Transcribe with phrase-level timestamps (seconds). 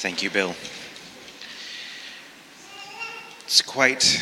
[0.00, 0.54] Thank you, Bill.
[3.44, 4.18] It's quite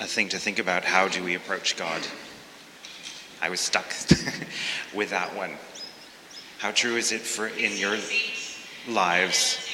[0.00, 2.00] a thing to think about how do we approach God?
[3.42, 3.84] I was stuck
[4.94, 5.52] with that one.
[6.60, 7.98] How true is it for in your
[8.88, 9.70] lives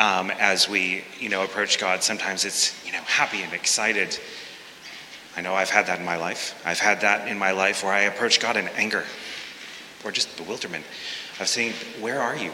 [0.00, 2.02] um, as we, you know, approach God?
[2.02, 4.18] Sometimes it's, you know, happy and excited.
[5.36, 6.60] I know I've had that in my life.
[6.64, 9.04] I've had that in my life where I approach God in anger
[10.04, 10.84] or just bewilderment
[11.38, 12.50] of saying, Where are you?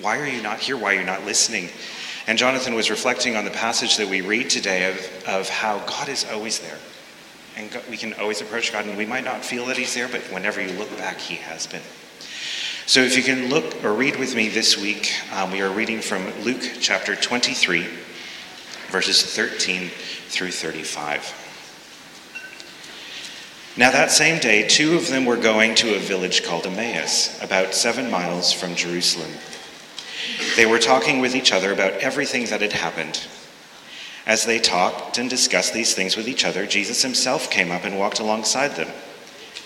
[0.00, 0.76] Why are you not here?
[0.76, 1.68] Why are you not listening?
[2.26, 6.08] And Jonathan was reflecting on the passage that we read today of, of how God
[6.08, 6.78] is always there.
[7.56, 10.08] And God, we can always approach God, and we might not feel that He's there,
[10.08, 11.82] but whenever you look back, He has been.
[12.86, 16.00] So if you can look or read with me this week, um, we are reading
[16.00, 17.86] from Luke chapter 23,
[18.88, 19.88] verses 13
[20.28, 21.38] through 35.
[23.76, 27.74] Now, that same day, two of them were going to a village called Emmaus, about
[27.74, 29.30] seven miles from Jerusalem.
[30.56, 33.26] They were talking with each other about everything that had happened.
[34.26, 37.98] As they talked and discussed these things with each other, Jesus himself came up and
[37.98, 38.88] walked alongside them,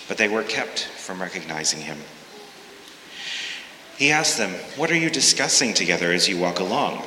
[0.08, 1.98] but they were kept from recognizing him.
[3.98, 7.06] He asked them, What are you discussing together as you walk along?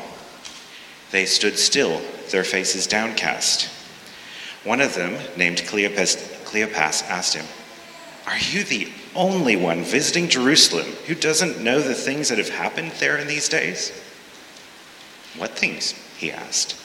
[1.12, 3.70] They stood still, their faces downcast.
[4.64, 7.46] One of them, named Cleopas, Cleopas asked him,
[8.28, 12.92] Are you the only one visiting Jerusalem who doesn't know the things that have happened
[13.00, 13.92] there in these days?
[15.38, 15.94] What things?
[16.18, 16.76] he asked.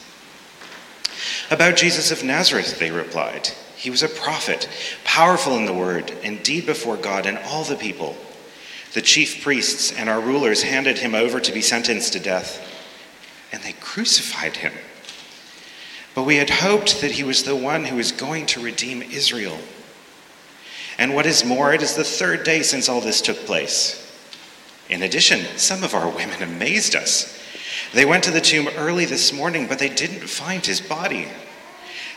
[1.51, 3.49] About Jesus of Nazareth, they replied.
[3.75, 4.69] He was a prophet,
[5.03, 8.15] powerful in the word and deed before God and all the people.
[8.93, 12.65] The chief priests and our rulers handed him over to be sentenced to death,
[13.51, 14.73] and they crucified him.
[16.15, 19.57] But we had hoped that he was the one who was going to redeem Israel.
[20.97, 24.01] And what is more, it is the third day since all this took place.
[24.89, 27.41] In addition, some of our women amazed us.
[27.93, 31.27] They went to the tomb early this morning, but they didn't find his body.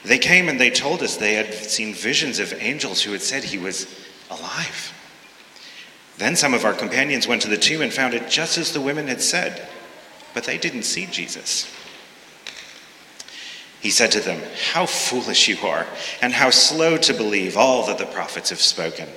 [0.05, 3.45] They came and they told us they had seen visions of angels who had said
[3.45, 3.87] he was
[4.31, 4.93] alive.
[6.19, 8.81] Then some of our companions went to the tomb and found it just as the
[8.81, 9.69] women had said,
[10.35, 11.73] but they didn't see Jesus.
[13.81, 14.41] He said to them,
[14.73, 15.87] How foolish you are,
[16.21, 19.09] and how slow to believe all that the prophets have spoken.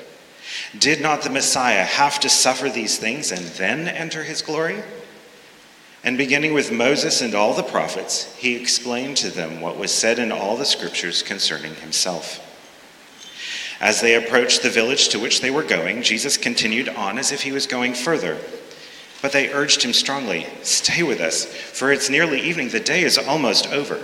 [0.78, 4.84] Did not the Messiah have to suffer these things and then enter his glory?
[6.04, 10.18] And beginning with Moses and all the prophets, he explained to them what was said
[10.18, 12.48] in all the scriptures concerning himself.
[13.80, 17.42] As they approached the village to which they were going, Jesus continued on as if
[17.42, 18.38] he was going further.
[19.22, 22.70] But they urged him strongly, Stay with us, for it's nearly evening.
[22.70, 24.04] The day is almost over.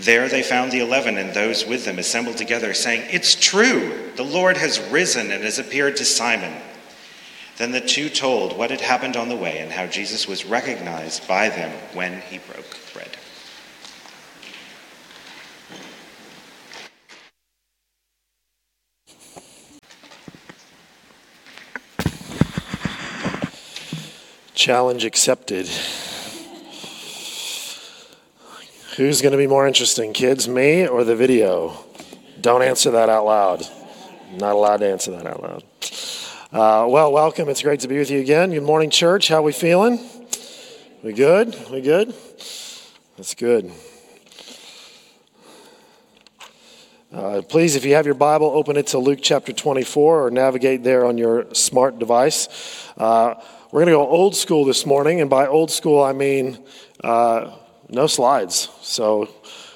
[0.00, 4.24] There they found the eleven and those with them assembled together, saying, It's true, the
[4.24, 6.54] Lord has risen and has appeared to Simon.
[7.58, 11.28] Then the two told what had happened on the way and how Jesus was recognized
[11.28, 13.14] by them when he broke bread.
[24.54, 25.68] Challenge accepted.
[29.00, 31.86] Who's going to be more interesting, kids, me, or the video?
[32.38, 33.66] Don't answer that out loud.
[34.30, 35.64] I'm not allowed to answer that out loud.
[36.52, 37.48] Uh, well, welcome.
[37.48, 38.50] It's great to be with you again.
[38.50, 39.28] Good morning, church.
[39.28, 39.98] How we feeling?
[41.02, 41.56] We good?
[41.70, 42.12] We good?
[43.16, 43.72] That's good.
[47.10, 50.84] Uh, please, if you have your Bible, open it to Luke chapter 24 or navigate
[50.84, 52.86] there on your smart device.
[52.98, 53.36] Uh,
[53.72, 56.62] we're going to go old school this morning, and by old school, I mean
[57.02, 57.56] uh,
[57.90, 58.68] no slides.
[58.82, 59.28] So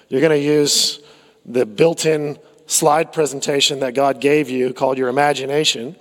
[0.09, 1.01] you're going to use
[1.45, 5.97] the built in slide presentation that God gave you called your imagination.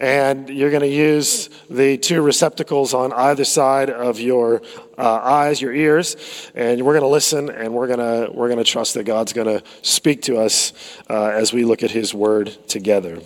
[0.00, 4.62] And you're going to use the two receptacles on either side of your
[4.96, 8.58] uh, eyes, your ears, and we're going to listen, and we're going to we're going
[8.58, 10.72] to trust that God's going to speak to us
[11.10, 13.18] uh, as we look at His Word together.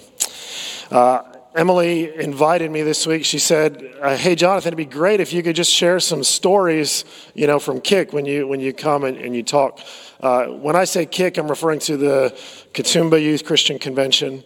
[0.91, 3.27] Uh, Emily invited me this week.
[3.27, 7.05] She said, uh, "Hey, Jonathan, it'd be great if you could just share some stories,
[7.35, 9.79] you know, from Kick when you when you come and, and you talk."
[10.21, 12.35] Uh, when I say Kick, I'm referring to the
[12.73, 14.45] Katoomba Youth Christian Convention.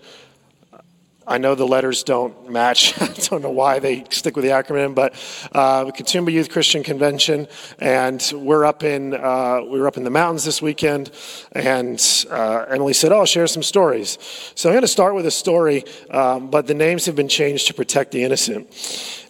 [1.29, 3.01] I know the letters don't match.
[3.03, 5.13] I don't know why they stick with the acronym, but
[5.53, 7.49] uh, Katoomba Youth Christian Convention,
[7.81, 11.11] and we're up in uh, we were up in the mountains this weekend,
[11.51, 12.01] and
[12.31, 14.19] uh, Emily said, "Oh, I'll share some stories."
[14.55, 17.67] So I'm going to start with a story, um, but the names have been changed
[17.67, 18.69] to protect the innocent,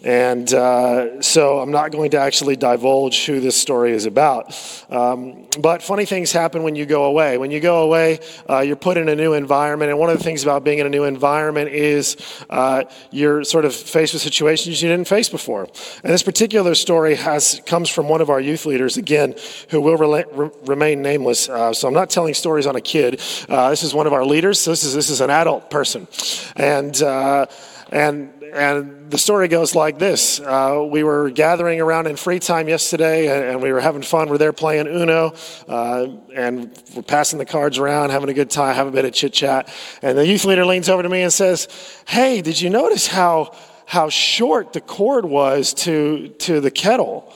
[0.03, 4.55] and uh, so I'm not going to actually divulge who this story is about.
[4.91, 7.39] Um, but funny things happen when you go away.
[7.39, 10.23] When you go away, uh, you're put in a new environment, and one of the
[10.23, 12.17] things about being in a new environment is is
[12.49, 15.67] uh, you're sort of faced with situations you didn't face before.
[16.03, 19.35] And this particular story has comes from one of our youth leaders, again,
[19.69, 21.49] who will re- remain nameless.
[21.49, 23.21] Uh, so I'm not telling stories on a kid.
[23.49, 24.59] Uh, this is one of our leaders.
[24.59, 26.07] So this is this is an adult person,
[26.55, 27.45] and uh,
[27.91, 32.67] and and the story goes like this uh, We were gathering around in free time
[32.67, 34.29] yesterday, and, and we were having fun.
[34.29, 35.33] We're there playing Uno,
[35.67, 39.13] uh, and we're passing the cards around, having a good time, having a bit of
[39.13, 39.71] chit chat.
[40.01, 41.67] And the youth leader leans over to me and says,
[42.07, 43.55] Hey, did you notice how,
[43.85, 47.33] how short the cord was to, to the kettle?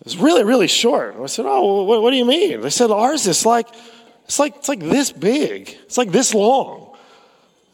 [0.00, 1.16] It was really, really short.
[1.20, 2.60] I said, Oh, what, what do you mean?
[2.60, 3.68] They said, Ours is like,
[4.24, 6.96] it's like, it's like this big, it's like this long.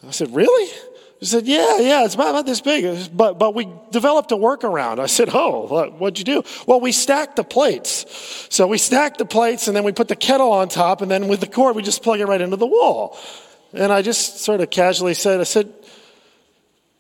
[0.07, 0.71] I said, Really?
[1.21, 3.15] He said, Yeah, yeah, it's about, about this big.
[3.15, 4.99] But, but we developed a workaround.
[4.99, 6.43] I said, Oh, what, what'd you do?
[6.67, 8.07] Well, we stacked the plates.
[8.49, 11.29] So we stacked the plates and then we put the kettle on top, and then
[11.29, 13.19] with the cord, we just plug it right into the wall.
[13.75, 15.73] And I just sort of casually said, I said,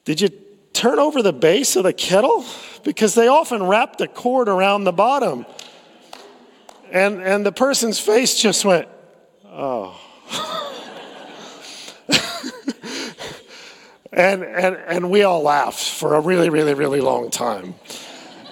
[0.04, 0.28] Did you
[0.74, 2.44] turn over the base of the kettle?
[2.84, 5.46] Because they often wrap the cord around the bottom.
[6.92, 8.86] And, and the person's face just went,
[9.46, 9.98] Oh.
[14.12, 17.74] And, and, and we all laughed for a really, really, really long time.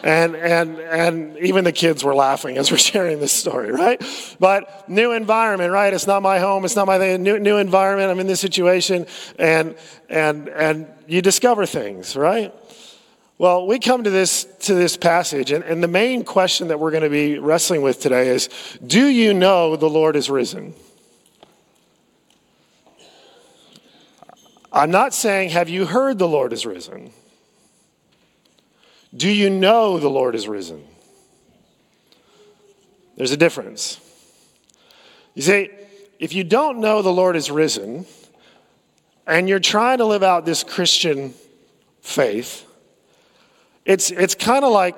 [0.04, 4.00] And, and, and even the kids were laughing as we're sharing this story, right?
[4.38, 5.92] But new environment, right?
[5.92, 6.64] It's not my home.
[6.64, 7.16] It's not my.
[7.16, 8.10] New, new environment.
[8.10, 9.06] I'm in this situation.
[9.38, 9.76] And,
[10.08, 12.54] and, and you discover things, right?
[13.38, 16.90] Well, we come to this, to this passage, and, and the main question that we're
[16.90, 18.48] going to be wrestling with today is
[18.84, 20.74] Do you know the Lord is risen?
[24.72, 27.12] I'm not saying, Have you heard the Lord is risen?
[29.16, 30.84] Do you know the Lord is risen?
[33.16, 34.00] There's a difference.
[35.34, 35.70] You see,
[36.18, 38.06] if you don't know the Lord is risen,
[39.26, 41.34] and you're trying to live out this Christian
[42.00, 42.66] faith,
[43.84, 44.96] it's, it's kind of like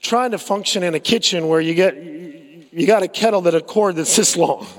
[0.00, 3.60] trying to function in a kitchen where you get you got a kettle that a
[3.62, 4.66] cord that's this long.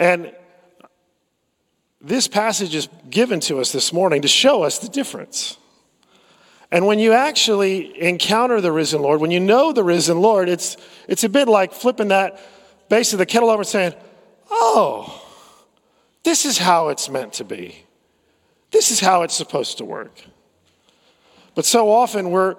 [0.00, 0.32] And
[2.00, 5.56] this passage is given to us this morning to show us the difference.
[6.70, 10.76] And when you actually encounter the risen Lord, when you know the risen Lord, it's,
[11.08, 12.40] it's a bit like flipping that
[12.88, 13.94] base of the kettle over and saying,
[14.50, 15.24] Oh,
[16.24, 17.84] this is how it's meant to be.
[18.70, 20.22] This is how it's supposed to work.
[21.54, 22.56] But so often we're,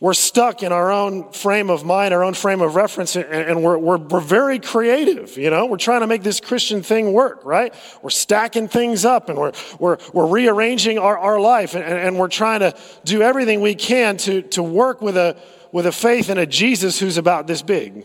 [0.00, 3.78] we're stuck in our own frame of mind, our own frame of reference, and we're,
[3.78, 5.38] we're, we're very creative.
[5.38, 7.72] You know, we're trying to make this Christian thing work, right?
[8.02, 12.28] We're stacking things up and we're, we're, we're rearranging our, our life, and, and we're
[12.28, 15.36] trying to do everything we can to, to work with a,
[15.72, 18.04] with a faith in a Jesus who's about this big.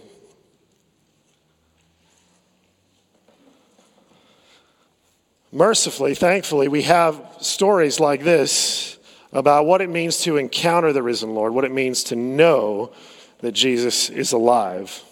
[5.52, 8.99] Mercifully, thankfully, we have stories like this
[9.32, 12.92] about what it means to encounter the risen Lord, what it means to know
[13.40, 15.04] that Jesus is alive.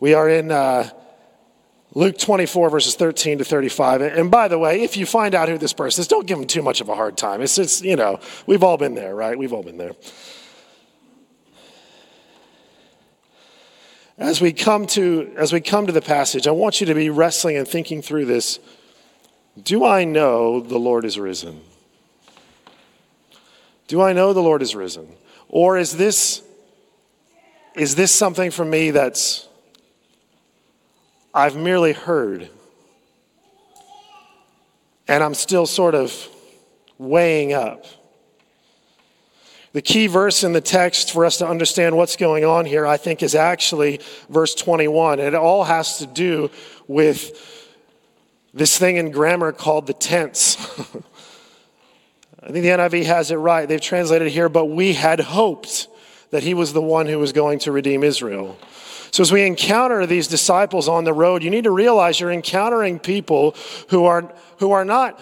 [0.00, 0.90] We are in uh,
[1.94, 4.00] Luke 24, verses 13 to 35.
[4.00, 6.46] And by the way, if you find out who this person is, don't give them
[6.46, 7.42] too much of a hard time.
[7.42, 9.38] It's, it's you know, we've all been there, right?
[9.38, 9.92] We've all been there.
[14.18, 17.10] As we come to, as we come to the passage, I want you to be
[17.10, 18.58] wrestling and thinking through this
[19.60, 21.60] do I know the Lord is risen?
[23.86, 25.08] Do I know the Lord is risen?
[25.48, 26.42] Or is this
[27.74, 29.48] is this something for me that's
[31.34, 32.50] I've merely heard
[35.08, 36.14] and I'm still sort of
[36.98, 37.84] weighing up?
[39.72, 42.98] The key verse in the text for us to understand what's going on here, I
[42.98, 45.18] think, is actually verse 21.
[45.18, 46.50] And it all has to do
[46.86, 47.51] with
[48.54, 50.56] this thing in grammar called the tense.
[52.42, 53.68] I think the NIV has it right.
[53.68, 55.88] They've translated here, but we had hoped
[56.30, 58.58] that he was the one who was going to redeem Israel.
[59.10, 62.98] So, as we encounter these disciples on the road, you need to realize you're encountering
[62.98, 63.54] people
[63.90, 65.20] who are, who are not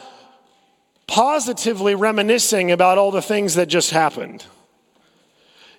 [1.06, 4.44] positively reminiscing about all the things that just happened.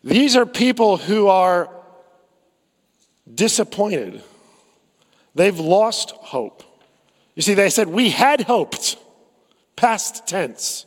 [0.04, 1.70] These are people who are
[3.34, 4.22] disappointed
[5.36, 6.64] They've lost hope.
[7.42, 8.98] You see, they said, We had hoped,
[9.76, 10.86] past tense.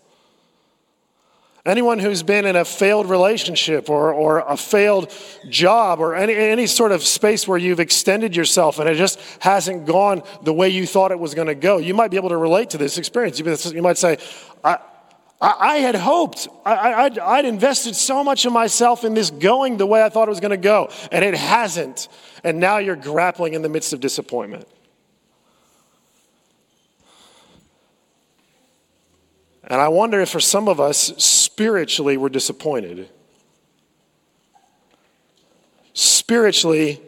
[1.66, 5.12] Anyone who's been in a failed relationship or, or a failed
[5.50, 9.84] job or any, any sort of space where you've extended yourself and it just hasn't
[9.84, 12.36] gone the way you thought it was going to go, you might be able to
[12.36, 13.40] relate to this experience.
[13.40, 14.18] You might say,
[14.62, 14.78] I,
[15.40, 19.76] I, I had hoped, I, I'd, I'd invested so much of myself in this going
[19.76, 22.06] the way I thought it was going to go, and it hasn't.
[22.44, 24.68] And now you're grappling in the midst of disappointment.
[29.66, 33.08] And I wonder if for some of us, spiritually, we're disappointed.
[35.94, 37.00] Spiritually,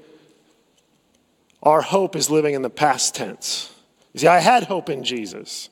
[1.63, 3.73] our hope is living in the past tense.
[4.13, 5.69] You see, I had hope in Jesus.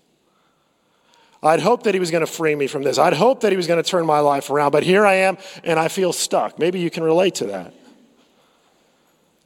[1.42, 2.98] I'd hoped that he was going to free me from this.
[2.98, 5.38] I'd hoped that he was going to turn my life around, but here I am
[5.62, 6.58] and I feel stuck.
[6.58, 7.74] Maybe you can relate to that.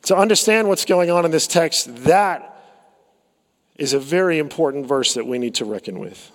[0.05, 2.57] To understand what's going on in this text, that
[3.77, 6.33] is a very important verse that we need to reckon with.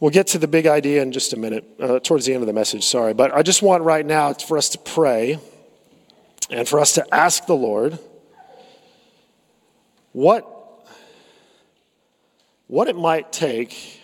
[0.00, 2.46] We'll get to the big idea in just a minute, uh, towards the end of
[2.46, 3.14] the message, sorry.
[3.14, 5.40] But I just want right now for us to pray
[6.50, 7.98] and for us to ask the Lord
[10.12, 10.46] what,
[12.68, 14.00] what it might take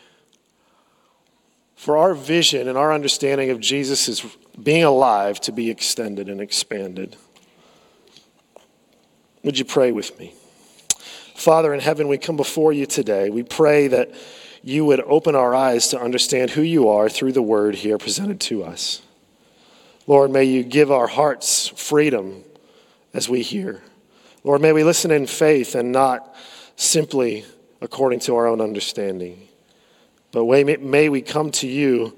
[1.77, 4.25] for our vision and our understanding of Jesus as
[4.61, 7.17] being alive to be extended and expanded.
[9.45, 10.33] Would you pray with me?
[11.37, 13.29] Father in heaven, we come before you today.
[13.29, 14.13] We pray that
[14.65, 18.41] you would open our eyes to understand who you are through the word here presented
[18.41, 19.03] to us.
[20.07, 22.43] Lord, may you give our hearts freedom
[23.13, 23.83] as we hear.
[24.43, 26.35] Lord, may we listen in faith and not
[26.77, 27.45] simply
[27.83, 29.49] according to our own understanding.
[30.33, 32.17] But may we come to you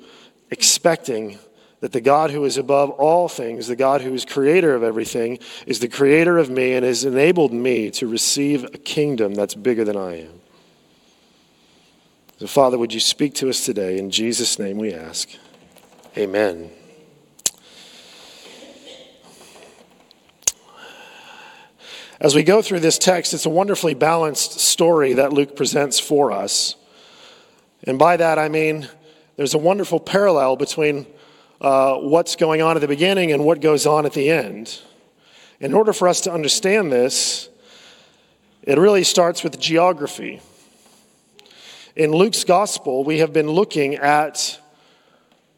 [0.50, 1.38] expecting
[1.80, 5.40] that the God who is above all things, the God who is creator of everything,
[5.66, 9.84] is the creator of me and has enabled me to receive a kingdom that's bigger
[9.84, 10.40] than I am.
[12.38, 13.96] So, Father, would you speak to us today?
[13.98, 15.30] In Jesus' name we ask.
[16.18, 16.70] Amen.
[22.20, 26.30] As we go through this text, it's a wonderfully balanced story that Luke presents for
[26.30, 26.76] us.
[27.84, 28.86] And by that, I mean
[29.36, 31.06] there's a wonderful parallel between
[31.62, 34.78] uh, what's going on at the beginning and what goes on at the end.
[35.58, 37.48] In order for us to understand this,
[38.62, 40.42] it really starts with geography.
[41.96, 44.60] In Luke's gospel, we have been looking at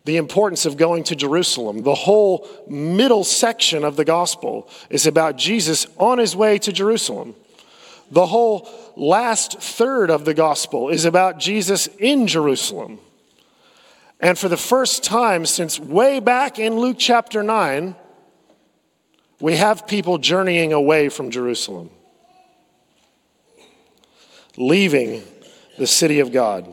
[0.04, 1.82] the importance of going to Jerusalem.
[1.82, 7.34] The whole middle section of the gospel is about Jesus on his way to Jerusalem.
[8.12, 13.00] The whole last third of the gospel is about Jesus in Jerusalem.
[14.20, 17.96] And for the first time since way back in Luke chapter 9,
[19.40, 21.90] we have people journeying away from Jerusalem,
[24.56, 25.22] leaving
[25.78, 26.72] the city of God.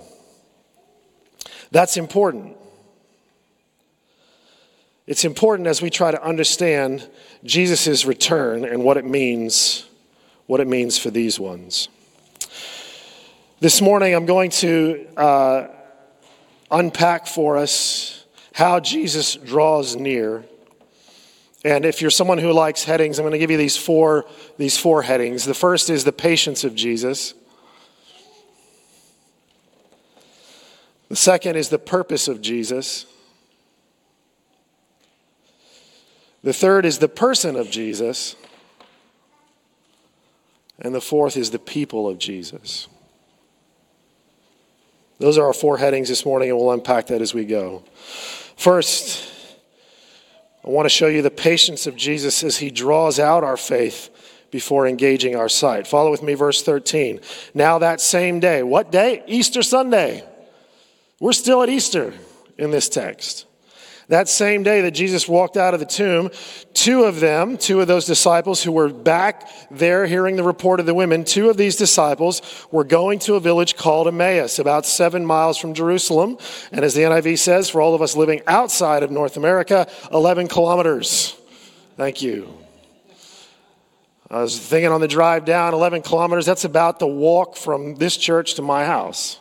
[1.72, 2.58] That's important.
[5.08, 7.08] It's important as we try to understand
[7.44, 9.86] Jesus' return and what it means,
[10.48, 11.90] what it means for these ones.
[13.60, 15.68] This morning, I'm going to uh,
[16.72, 20.44] unpack for us how Jesus draws near.
[21.64, 24.26] And if you're someone who likes headings, I'm going to give you these four,
[24.58, 25.46] these four headings.
[25.46, 27.36] The first is the patience of Jesus.
[31.16, 33.06] The second is the purpose of Jesus.
[36.44, 38.36] The third is the person of Jesus.
[40.78, 42.90] And the fourth is the people of Jesus.
[45.18, 47.86] Those are our four headings this morning, and we'll unpack that as we go.
[48.58, 49.32] First,
[50.66, 54.10] I want to show you the patience of Jesus as he draws out our faith
[54.52, 55.88] before engaging our sight.
[55.88, 57.22] Follow with me, verse 13.
[57.54, 59.24] Now, that same day, what day?
[59.28, 60.26] Easter Sunday.
[61.20, 62.14] We're still at Easter
[62.58, 63.46] in this text.
[64.08, 66.30] That same day that Jesus walked out of the tomb,
[66.74, 70.86] two of them, two of those disciples who were back there hearing the report of
[70.86, 72.42] the women, two of these disciples
[72.72, 76.38] were going to a village called Emmaus, about seven miles from Jerusalem.
[76.72, 80.50] And as the NIV says, for all of us living outside of North America, 11
[80.50, 81.36] kilometers.
[81.98, 82.54] Thank you.
[84.30, 88.18] I was thinking on the drive down, 11 kilometers, that's about the walk from this
[88.18, 89.40] church to my house.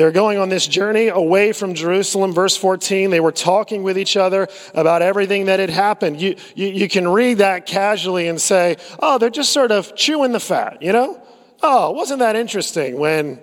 [0.00, 2.32] They're going on this journey away from Jerusalem.
[2.32, 6.22] Verse 14, they were talking with each other about everything that had happened.
[6.22, 10.32] You, you, you can read that casually and say, oh, they're just sort of chewing
[10.32, 11.22] the fat, you know?
[11.62, 13.40] Oh, wasn't that interesting when,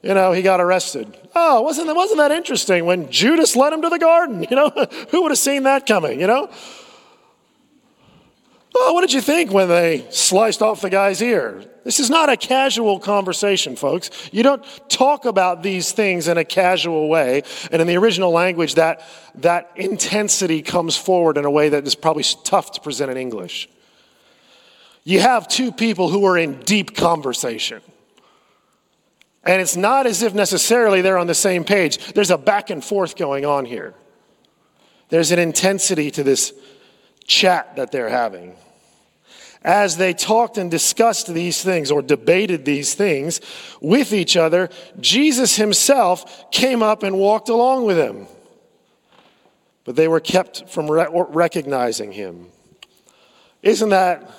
[0.00, 1.12] you know, he got arrested?
[1.34, 4.46] Oh, wasn't wasn't that interesting when Judas led him to the garden?
[4.48, 4.70] You know,
[5.10, 6.48] who would have seen that coming, you know?
[8.78, 11.64] Oh, what did you think when they sliced off the guy's ear?
[11.82, 14.10] This is not a casual conversation, folks.
[14.32, 17.42] You don't talk about these things in a casual way.
[17.72, 19.02] And in the original language, that,
[19.36, 23.70] that intensity comes forward in a way that is probably tough to present in English.
[25.04, 27.80] You have two people who are in deep conversation.
[29.44, 32.12] And it's not as if necessarily they're on the same page.
[32.12, 33.94] There's a back and forth going on here.
[35.08, 36.52] There's an intensity to this
[37.26, 38.54] chat that they're having
[39.66, 43.40] as they talked and discussed these things or debated these things
[43.80, 44.70] with each other,
[45.00, 48.28] Jesus himself came up and walked along with them.
[49.84, 52.46] But they were kept from re- recognizing him.
[53.62, 54.30] Isn't that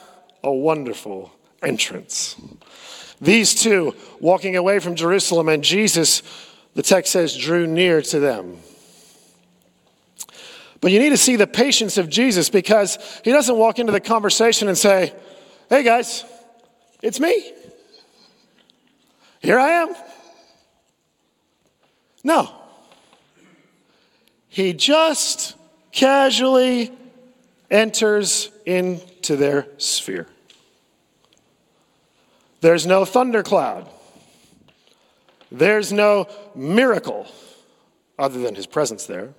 [0.44, 2.38] a wonderful entrance?
[3.20, 6.24] These two walking away from Jerusalem, and Jesus,
[6.74, 8.60] the text says, drew near to them.
[10.82, 14.00] But you need to see the patience of Jesus because he doesn't walk into the
[14.00, 15.14] conversation and say,
[15.70, 16.24] Hey guys,
[17.02, 17.52] it's me.
[19.42, 19.96] Here I am.
[22.24, 22.52] No.
[24.50, 25.56] He just
[25.92, 26.92] casually
[27.70, 30.28] enters into their sphere.
[32.62, 33.90] There's no thundercloud.
[35.52, 37.28] There's no miracle
[38.18, 39.34] other than his presence there.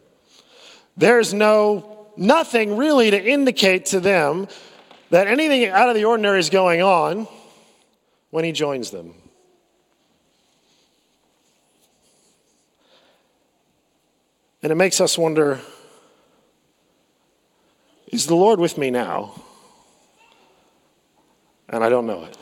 [0.98, 4.48] There's no nothing really to indicate to them
[5.10, 7.28] that anything out of the ordinary is going on
[8.30, 9.14] when he joins them.
[14.60, 15.60] And it makes us wonder
[18.08, 19.40] is the Lord with me now?
[21.68, 22.36] And I don't know it.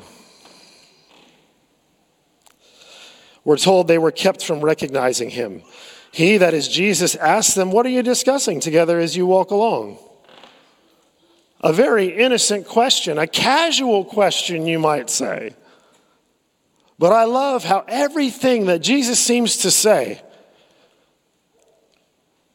[3.44, 5.62] We're told they were kept from recognizing him.
[6.16, 9.98] He, that is Jesus, asked them, What are you discussing together as you walk along?
[11.60, 15.54] A very innocent question, a casual question, you might say.
[16.98, 20.22] But I love how everything that Jesus seems to say,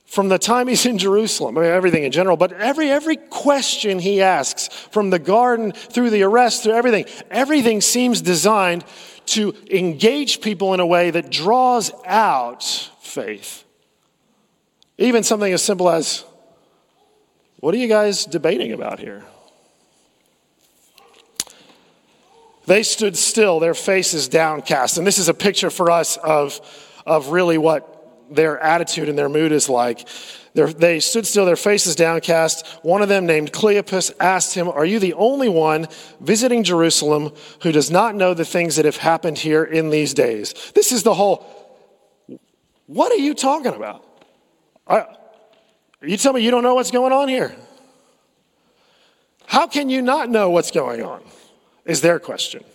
[0.08, 4.00] from the time he's in Jerusalem, I mean, everything in general, but every, every question
[4.00, 8.84] he asks, from the garden through the arrest, through everything, everything seems designed
[9.28, 12.64] to engage people in a way that draws out
[13.02, 13.64] faith.
[14.98, 16.24] Even something as simple as,
[17.60, 19.24] What are you guys debating about here?
[22.66, 24.98] They stood still, their faces downcast.
[24.98, 26.62] And this is a picture for us of,
[27.06, 27.98] of really what
[28.30, 30.08] their attitude and their mood is like.
[30.54, 32.68] They stood still, their faces downcast.
[32.84, 35.88] One of them, named Cleopas, asked him, Are you the only one
[36.20, 37.32] visiting Jerusalem
[37.64, 40.54] who does not know the things that have happened here in these days?
[40.76, 41.46] This is the whole
[42.92, 44.04] what are you talking about?
[46.02, 47.56] You tell me you don't know what's going on here?
[49.46, 51.22] How can you not know what's going on?
[51.86, 52.66] Is their question.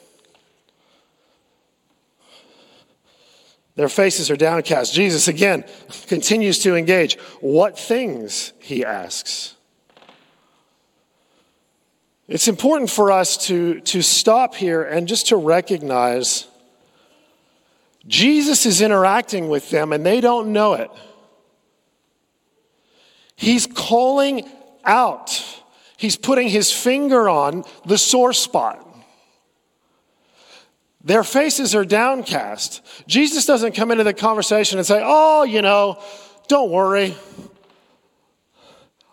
[3.77, 4.95] Their faces are downcast.
[4.95, 5.65] Jesus again
[6.07, 7.19] continues to engage.
[7.41, 9.55] What things, he asks.
[12.27, 16.49] It's important for us to, to stop here and just to recognize
[18.07, 20.91] Jesus is interacting with them and they don't know it.
[23.37, 24.49] He's calling
[24.85, 25.45] out,
[25.99, 28.86] he's putting his finger on the sore spot.
[31.07, 32.83] Their faces are downcast.
[33.07, 36.03] Jesus doesn't come into the conversation and say, Oh, you know,
[36.49, 37.15] don't worry.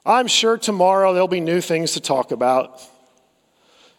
[0.03, 2.81] I'm sure tomorrow there'll be new things to talk about.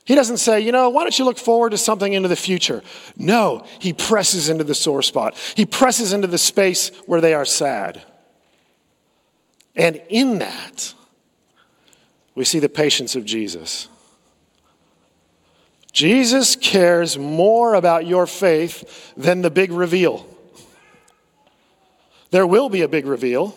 [0.05, 2.83] He doesn't say, you know, why don't you look forward to something into the future?
[3.17, 5.37] No, he presses into the sore spot.
[5.55, 8.03] He presses into the space where they are sad.
[9.77, 10.93] And in that,
[12.35, 13.89] we see the patience of Jesus.
[15.95, 20.27] Jesus cares more about your faith than the big reveal.
[22.33, 23.55] There will be a big reveal.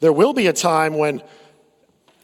[0.00, 1.22] There will be a time when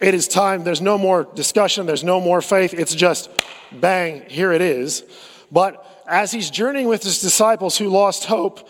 [0.00, 0.64] it is time.
[0.64, 1.86] There's no more discussion.
[1.86, 2.74] There's no more faith.
[2.74, 3.30] It's just
[3.70, 5.04] bang, here it is.
[5.50, 8.68] But as he's journeying with his disciples who lost hope,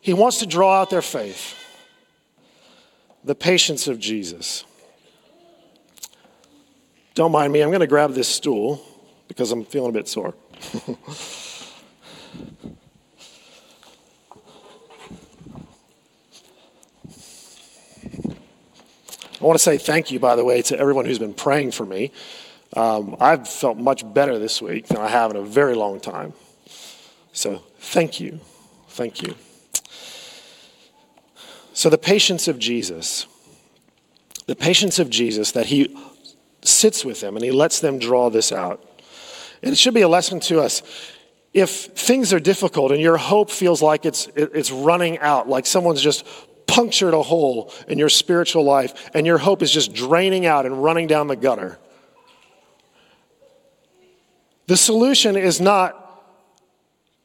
[0.00, 1.56] he wants to draw out their faith.
[3.24, 4.64] The patience of Jesus.
[7.14, 8.86] Don't mind me, I'm going to grab this stool
[9.30, 10.34] because I'm feeling a bit sore.
[19.40, 21.86] I want to say thank you, by the way, to everyone who's been praying for
[21.86, 22.10] me.
[22.76, 26.32] Um, I've felt much better this week than I have in a very long time.
[27.32, 28.40] So thank you.
[28.88, 29.36] Thank you.
[31.72, 33.26] So, the patience of Jesus,
[34.46, 35.96] the patience of Jesus that he
[36.62, 38.84] sits with them and he lets them draw this out.
[39.62, 40.82] And it should be a lesson to us.
[41.52, 46.02] If things are difficult and your hope feels like it's, it's running out, like someone's
[46.02, 46.24] just
[46.66, 50.82] punctured a hole in your spiritual life and your hope is just draining out and
[50.82, 51.78] running down the gutter,
[54.66, 55.96] the solution is not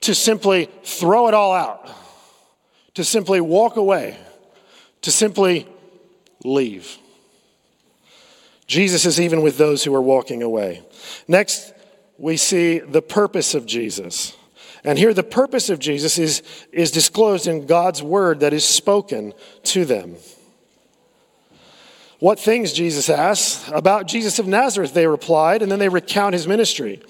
[0.01, 1.87] to simply throw it all out,
[2.95, 4.17] to simply walk away,
[5.01, 5.67] to simply
[6.43, 6.97] leave.
[8.65, 10.81] Jesus is even with those who are walking away.
[11.27, 11.71] Next,
[12.17, 14.35] we see the purpose of Jesus.
[14.83, 19.33] And here, the purpose of Jesus is, is disclosed in God's word that is spoken
[19.63, 20.15] to them.
[22.19, 23.69] What things, Jesus asks.
[23.73, 27.01] About Jesus of Nazareth, they replied, and then they recount his ministry.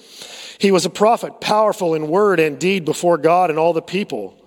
[0.58, 4.42] He was a prophet, powerful in word and deed before God and all the people.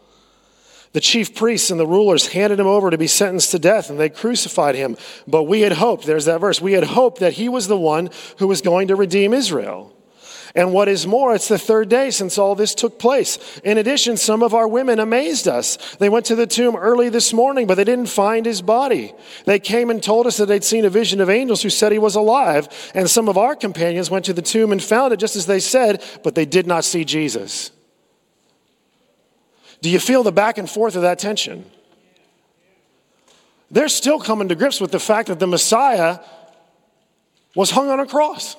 [0.92, 4.00] The chief priests and the rulers handed him over to be sentenced to death, and
[4.00, 4.98] they crucified him.
[5.28, 8.10] But we had hoped, there's that verse, we had hoped that he was the one
[8.40, 9.96] who was going to redeem Israel.
[10.56, 13.60] And what is more, it's the third day since all this took place.
[13.64, 15.78] In addition, some of our women amazed us.
[15.98, 19.14] They went to the tomb early this morning, but they didn't find his body.
[19.46, 22.00] They came and told us that they'd seen a vision of angels who said he
[22.00, 22.68] was alive.
[22.94, 25.60] And some of our companions went to the tomb and found it just as they
[25.60, 27.72] said, but they did not see Jesus.
[29.82, 31.66] Do you feel the back and forth of that tension?
[33.72, 36.20] They're still coming to grips with the fact that the Messiah
[37.56, 38.56] was hung on a cross.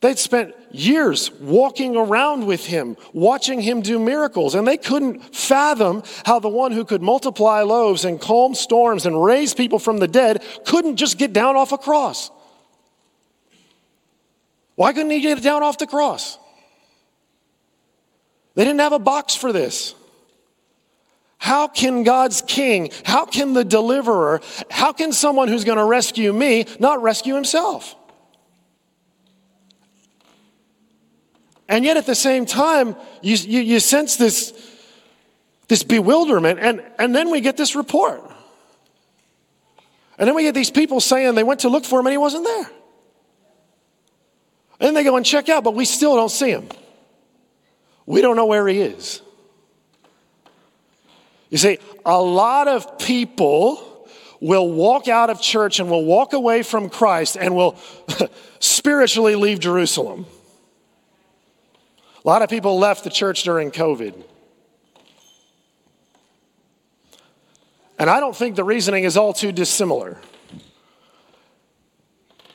[0.00, 6.04] They'd spent years walking around with him, watching him do miracles, and they couldn't fathom
[6.24, 10.06] how the one who could multiply loaves and calm storms and raise people from the
[10.06, 12.30] dead couldn't just get down off a cross.
[14.76, 16.38] Why couldn't he get down off the cross?
[18.54, 19.96] They didn't have a box for this.
[21.38, 26.32] How can God's king, how can the deliverer, how can someone who's going to rescue
[26.32, 27.96] me not rescue himself?
[31.68, 34.52] And yet at the same time, you, you, you sense this,
[35.68, 38.22] this bewilderment, and, and then we get this report.
[40.18, 42.18] And then we get these people saying they went to look for him and he
[42.18, 42.70] wasn't there.
[44.80, 46.68] And then they go and check out, but we still don't see him.
[48.06, 49.20] We don't know where he is.
[51.50, 54.06] You see, a lot of people
[54.40, 57.76] will walk out of church and will walk away from Christ and will
[58.60, 60.26] spiritually leave Jerusalem.
[62.28, 64.12] A lot of people left the church during COVID.
[67.98, 70.18] And I don't think the reasoning is all too dissimilar.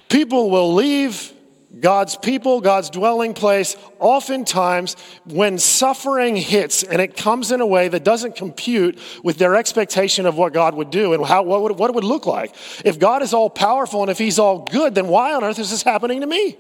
[0.10, 1.34] People will leave
[1.80, 7.88] God's people, God's dwelling place, oftentimes when suffering hits and it comes in a way
[7.88, 11.80] that doesn't compute with their expectation of what God would do and how, what, would,
[11.80, 12.54] what it would look like.
[12.86, 15.72] If God is all powerful and if He's all good, then why on earth is
[15.72, 16.58] this happening to me?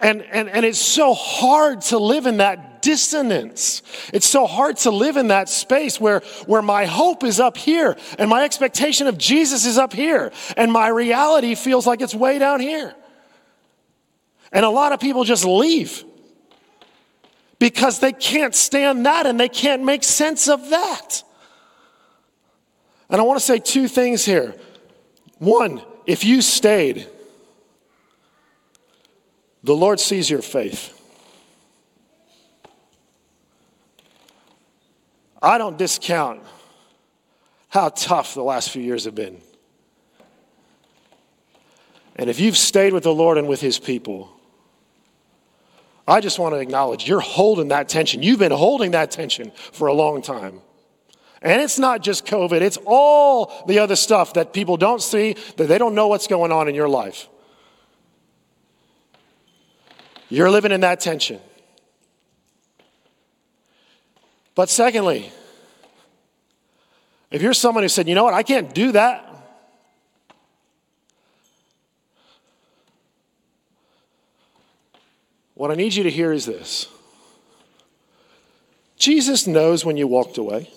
[0.00, 3.82] And, and, and it's so hard to live in that dissonance.
[4.12, 7.96] It's so hard to live in that space where, where my hope is up here
[8.18, 12.38] and my expectation of Jesus is up here and my reality feels like it's way
[12.38, 12.94] down here.
[14.52, 16.04] And a lot of people just leave
[17.58, 21.22] because they can't stand that and they can't make sense of that.
[23.10, 24.54] And I want to say two things here.
[25.38, 27.08] One, if you stayed,
[29.62, 30.96] the Lord sees your faith.
[35.42, 36.42] I don't discount
[37.68, 39.40] how tough the last few years have been.
[42.16, 44.30] And if you've stayed with the Lord and with His people,
[46.06, 48.22] I just want to acknowledge you're holding that tension.
[48.22, 50.60] You've been holding that tension for a long time.
[51.40, 55.68] And it's not just COVID, it's all the other stuff that people don't see, that
[55.68, 57.28] they don't know what's going on in your life.
[60.30, 61.40] You're living in that tension.
[64.54, 65.32] But secondly,
[67.30, 69.26] if you're someone who said, you know what, I can't do that.
[75.54, 76.88] What I need you to hear is this
[78.96, 80.70] Jesus knows when you walked away.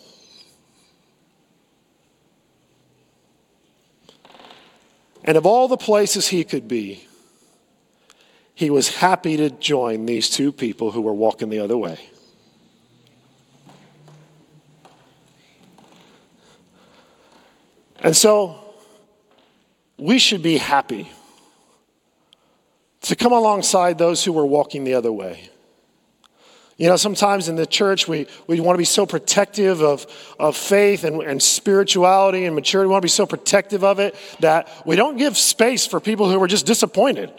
[5.25, 7.07] And of all the places he could be,
[8.55, 11.99] he was happy to join these two people who were walking the other way.
[17.99, 18.59] And so
[19.97, 21.09] we should be happy
[23.01, 25.49] to come alongside those who were walking the other way.
[26.77, 30.07] You know, sometimes in the church, we, we want to be so protective of,
[30.39, 32.87] of faith and, and spirituality and maturity.
[32.87, 36.29] We want to be so protective of it that we don't give space for people
[36.29, 37.31] who are just disappointed.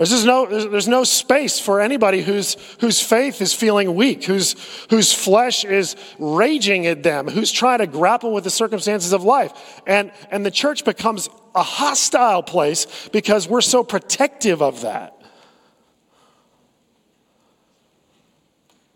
[0.00, 4.54] There's, just no, there's, no space for anybody whose, whose faith is feeling weak, whose,
[4.88, 9.82] whose flesh is raging at them, who's trying to grapple with the circumstances of life.
[9.86, 15.20] And, and the church becomes a hostile place because we're so protective of that.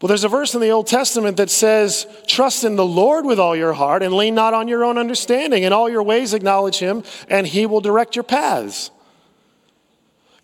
[0.00, 3.38] Well, there's a verse in the Old Testament that says, Trust in the Lord with
[3.38, 5.64] all your heart and lean not on your own understanding.
[5.64, 8.90] In all your ways, acknowledge him, and he will direct your paths.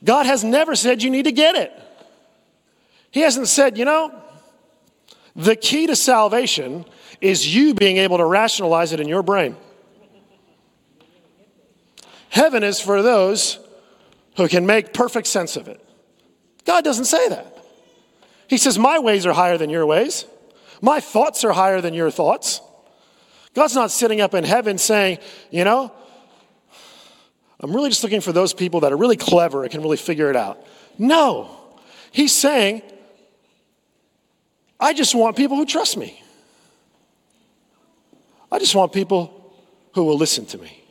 [0.02, 1.72] God has never said you need to get it.
[3.10, 4.14] He hasn't said, you know,
[5.36, 6.84] the key to salvation
[7.20, 9.56] is you being able to rationalize it in your brain.
[12.30, 13.58] Heaven is for those
[14.36, 15.84] who can make perfect sense of it.
[16.64, 17.58] God doesn't say that.
[18.46, 20.24] He says, My ways are higher than your ways,
[20.80, 22.60] my thoughts are higher than your thoughts.
[23.54, 25.18] God's not sitting up in heaven saying,
[25.50, 25.92] You know,
[27.62, 30.30] I'm really just looking for those people that are really clever and can really figure
[30.30, 30.66] it out.
[30.98, 31.50] No.
[32.10, 32.82] He's saying,
[34.78, 36.22] I just want people who trust me.
[38.50, 39.54] I just want people
[39.94, 40.82] who will listen to me,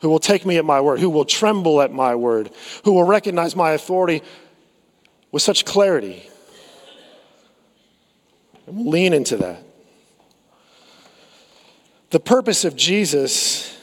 [0.00, 2.50] who will take me at my word, who will tremble at my word,
[2.84, 4.22] who will recognize my authority
[5.30, 6.28] with such clarity
[8.66, 9.62] and lean into that.
[12.10, 13.73] The purpose of Jesus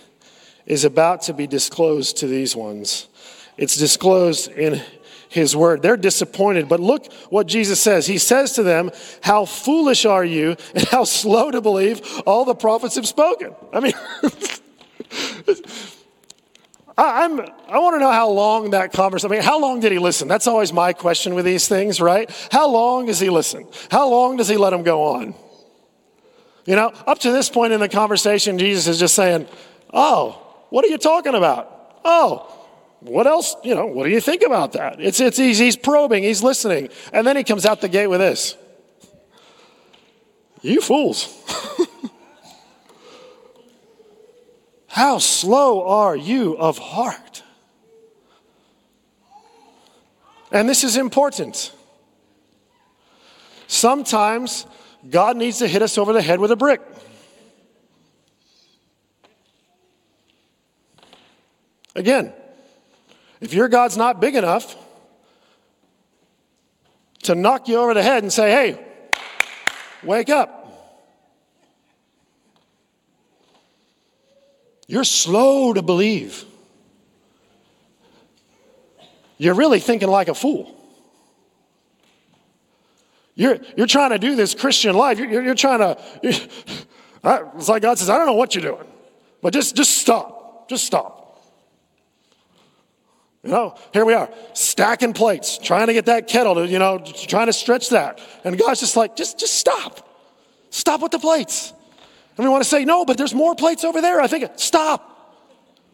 [0.66, 3.08] is about to be disclosed to these ones.
[3.58, 4.82] It's disclosed in
[5.32, 5.82] his word.
[5.82, 8.06] They're disappointed, but look what Jesus says.
[8.06, 12.56] He says to them, How foolish are you, and how slow to believe all the
[12.56, 13.56] prophets have spoken.
[13.72, 13.94] I mean,
[16.98, 19.94] I, am I want to know how long that conversation, I mean, how long did
[19.94, 20.28] he listen?
[20.28, 22.30] That's always my question with these things, right?
[22.52, 23.68] How long does he listen?
[23.90, 25.34] How long does he let them go on?
[26.66, 29.48] You know, up to this point in the conversation, Jesus is just saying,
[29.94, 32.00] Oh, what are you talking about?
[32.04, 32.48] Oh,
[33.02, 33.56] what else?
[33.64, 35.02] You know, what do you think about that?
[35.02, 36.90] It's, it's, he's, he's probing, he's listening.
[37.12, 38.56] And then he comes out the gate with this
[40.62, 41.38] You fools.
[44.88, 47.44] How slow are you of heart?
[50.52, 51.74] And this is important.
[53.68, 54.66] Sometimes
[55.10, 56.82] God needs to hit us over the head with a brick.
[61.96, 62.34] Again,
[63.40, 64.76] if your God's not big enough
[67.24, 68.86] to knock you over the head and say, hey,
[70.04, 70.58] wake up.
[74.88, 76.46] You're slow to believe.
[79.38, 80.78] You're really thinking like a fool.
[83.36, 85.18] You're, you're trying to do this Christian life.
[85.18, 86.34] You're, you're trying to, you're,
[87.56, 88.88] it's like God says, I don't know what you're doing,
[89.42, 90.70] but just, just stop.
[90.70, 91.21] Just stop.
[93.44, 97.00] You know, here we are, stacking plates, trying to get that kettle to, you know,
[97.00, 98.20] trying to stretch that.
[98.44, 100.08] And God's just like, just, just stop.
[100.70, 101.74] Stop with the plates.
[102.38, 104.22] And we want to say, no, but there's more plates over there.
[104.22, 105.08] I think, stop.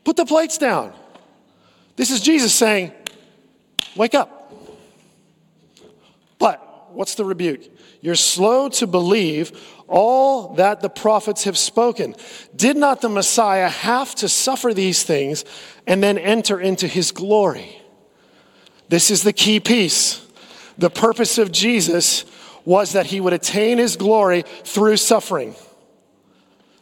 [0.03, 0.93] Put the plates down.
[1.95, 2.91] This is Jesus saying,
[3.95, 4.53] wake up.
[6.37, 7.61] But what's the rebuke?
[8.01, 12.15] You're slow to believe all that the prophets have spoken.
[12.55, 15.45] Did not the Messiah have to suffer these things
[15.85, 17.81] and then enter into his glory?
[18.89, 20.25] This is the key piece.
[20.77, 22.25] The purpose of Jesus
[22.65, 25.55] was that he would attain his glory through suffering.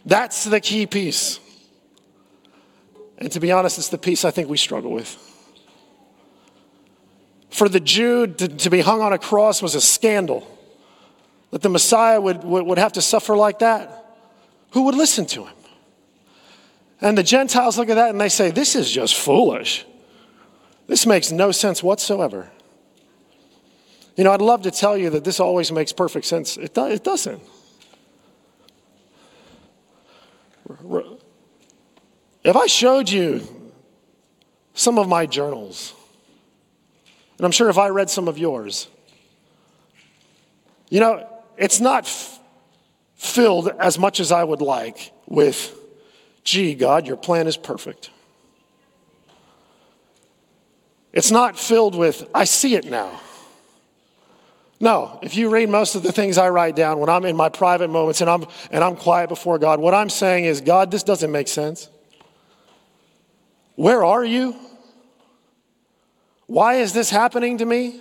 [0.06, 1.40] That's the key piece.
[3.18, 5.18] And to be honest, it's the piece I think we struggle with.
[7.50, 10.46] For the Jew to, to be hung on a cross was a scandal.
[11.56, 14.06] That the Messiah would, would, would have to suffer like that.
[14.72, 15.56] Who would listen to him?
[17.00, 19.86] And the Gentiles look at that and they say, This is just foolish.
[20.88, 22.52] This makes no sense whatsoever.
[24.18, 26.58] You know, I'd love to tell you that this always makes perfect sense.
[26.58, 27.42] It, do, it doesn't.
[32.44, 33.72] If I showed you
[34.74, 35.94] some of my journals,
[37.38, 38.90] and I'm sure if I read some of yours,
[40.90, 42.40] you know, it's not f-
[43.16, 45.76] filled as much as I would like with,
[46.44, 48.10] gee, God, your plan is perfect.
[51.14, 53.22] It's not filled with, I see it now.
[54.80, 57.48] No, if you read most of the things I write down when I'm in my
[57.48, 61.04] private moments and I'm, and I'm quiet before God, what I'm saying is, God, this
[61.04, 61.90] doesn't make sense.
[63.76, 64.56] Where are you?
[66.48, 68.00] Why is this happening to me?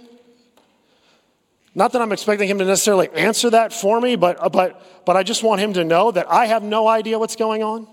[1.74, 5.16] Not that I'm expecting him to necessarily answer that for me, but, uh, but, but
[5.16, 7.88] I just want him to know that I have no idea what's going on.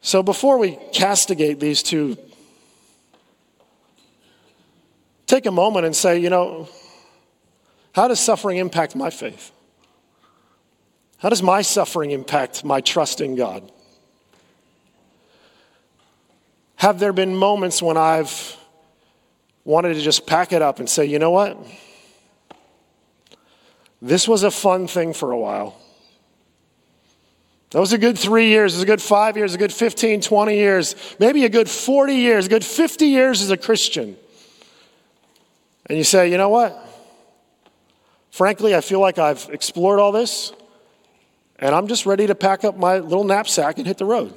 [0.00, 2.16] So before we castigate these two,
[5.26, 6.68] take a moment and say, you know,
[7.92, 9.52] how does suffering impact my faith?
[11.18, 13.70] How does my suffering impact my trust in God?
[16.76, 18.56] Have there been moments when I've
[19.68, 21.58] wanted to just pack it up and say, you know what?
[24.00, 25.78] This was a fun thing for a while.
[27.72, 30.22] That was a good three years, it was a good five years, a good 15,
[30.22, 34.16] 20 years, maybe a good 40 years, a good 50 years as a Christian.
[35.84, 36.82] And you say, you know what?
[38.30, 40.50] Frankly, I feel like I've explored all this,
[41.58, 44.32] and I'm just ready to pack up my little knapsack and hit the road.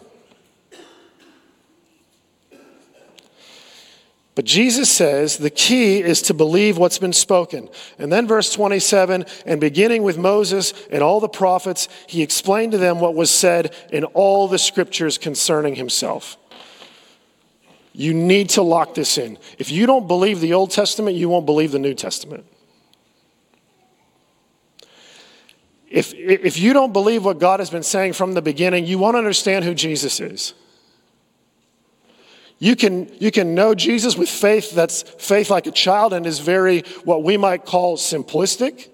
[4.33, 7.69] But Jesus says the key is to believe what's been spoken.
[7.99, 12.77] And then, verse 27 and beginning with Moses and all the prophets, he explained to
[12.77, 16.37] them what was said in all the scriptures concerning himself.
[17.93, 19.37] You need to lock this in.
[19.57, 22.45] If you don't believe the Old Testament, you won't believe the New Testament.
[25.89, 29.17] If, if you don't believe what God has been saying from the beginning, you won't
[29.17, 30.53] understand who Jesus is.
[32.61, 36.37] You can, you can know Jesus with faith that's faith like a child and is
[36.37, 38.87] very, what we might call simplistic.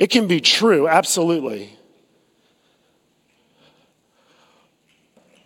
[0.00, 1.78] It can be true, absolutely.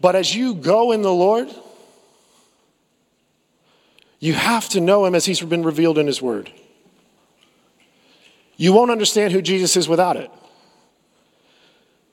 [0.01, 1.51] But as you go in the Lord,
[4.19, 6.51] you have to know him as he's been revealed in his word.
[8.57, 10.31] You won't understand who Jesus is without it.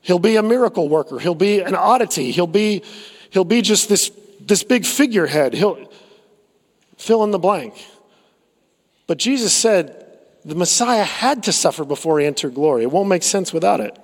[0.02, 1.20] He'll be a miracle worker.
[1.20, 2.32] He'll be an oddity.
[2.32, 2.84] He'll be,
[3.30, 4.12] he'll be just this,
[4.50, 5.54] this big figurehead.
[5.54, 5.90] He'll
[6.98, 7.86] fill in the blank.
[9.08, 10.06] But Jesus said
[10.44, 12.84] the Messiah had to suffer before he entered glory.
[12.84, 13.98] It won't make sense without it.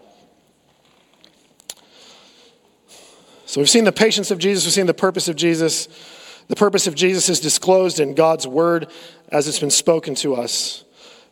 [3.45, 5.87] So we've seen the patience of Jesus, we've seen the purpose of Jesus.
[6.47, 8.87] The purpose of Jesus is disclosed in God's word
[9.29, 10.83] as it's been spoken to us.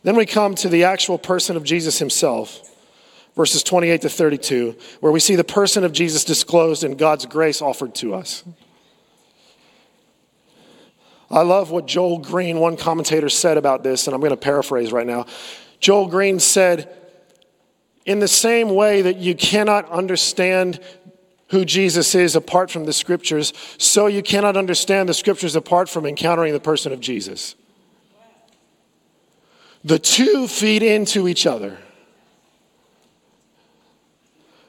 [0.02, 2.68] Then we come to the actual person of Jesus himself,
[3.36, 7.62] verses 28 to 32, where we see the person of Jesus disclosed and God's grace
[7.62, 8.42] offered to us.
[11.34, 14.92] I love what Joel Green, one commentator, said about this, and I'm going to paraphrase
[14.92, 15.26] right now.
[15.80, 16.96] Joel Green said,
[18.06, 20.78] In the same way that you cannot understand
[21.48, 26.06] who Jesus is apart from the scriptures, so you cannot understand the scriptures apart from
[26.06, 27.56] encountering the person of Jesus.
[29.82, 31.78] The two feed into each other.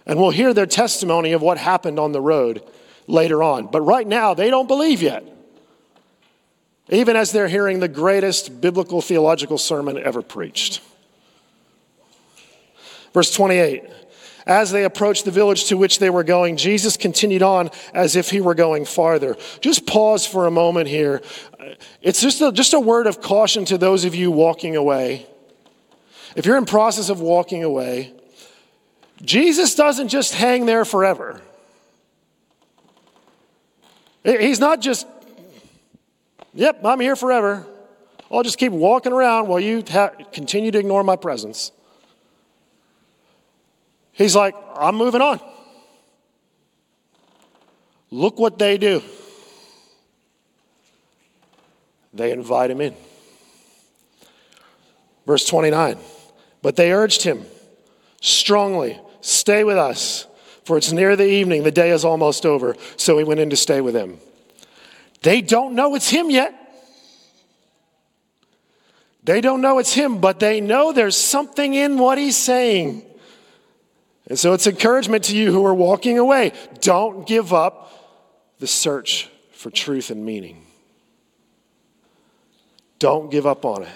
[0.07, 2.63] And we'll hear their testimony of what happened on the road
[3.05, 3.67] later on.
[3.67, 5.31] But right now, they don't believe yet.
[6.89, 10.81] Even as they're hearing the greatest biblical theological sermon ever preached.
[13.13, 13.83] Verse 28
[14.45, 18.29] As they approached the village to which they were going, Jesus continued on as if
[18.29, 19.35] he were going farther.
[19.61, 21.21] Just pause for a moment here.
[22.01, 25.25] It's just a, just a word of caution to those of you walking away.
[26.35, 28.13] If you're in process of walking away,
[29.21, 31.41] Jesus doesn't just hang there forever.
[34.23, 35.07] He's not just,
[36.55, 37.67] yep, I'm here forever.
[38.31, 41.71] I'll just keep walking around while you ha- continue to ignore my presence.
[44.11, 45.39] He's like, I'm moving on.
[48.09, 49.03] Look what they do.
[52.13, 52.95] They invite him in.
[55.25, 55.97] Verse 29
[56.61, 57.45] But they urged him
[58.21, 60.27] strongly, Stay with us,
[60.63, 62.75] for it's near the evening, the day is almost over.
[62.95, 64.19] So he went in to stay with them.
[65.25, 66.53] They don't know it's him yet.
[69.23, 73.01] They don't know it's him, but they know there's something in what he's saying.
[74.27, 76.51] And so it's encouragement to you who are walking away.
[76.79, 77.91] Don't give up
[78.59, 80.63] the search for truth and meaning.
[82.99, 83.89] Don't give up on it.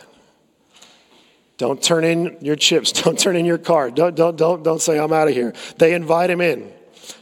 [1.57, 2.91] Don't turn in your chips.
[3.03, 3.91] Don't turn in your car.
[3.91, 5.53] Don't, don't, don't, don't say, I'm out of here.
[5.77, 6.73] They invite him in.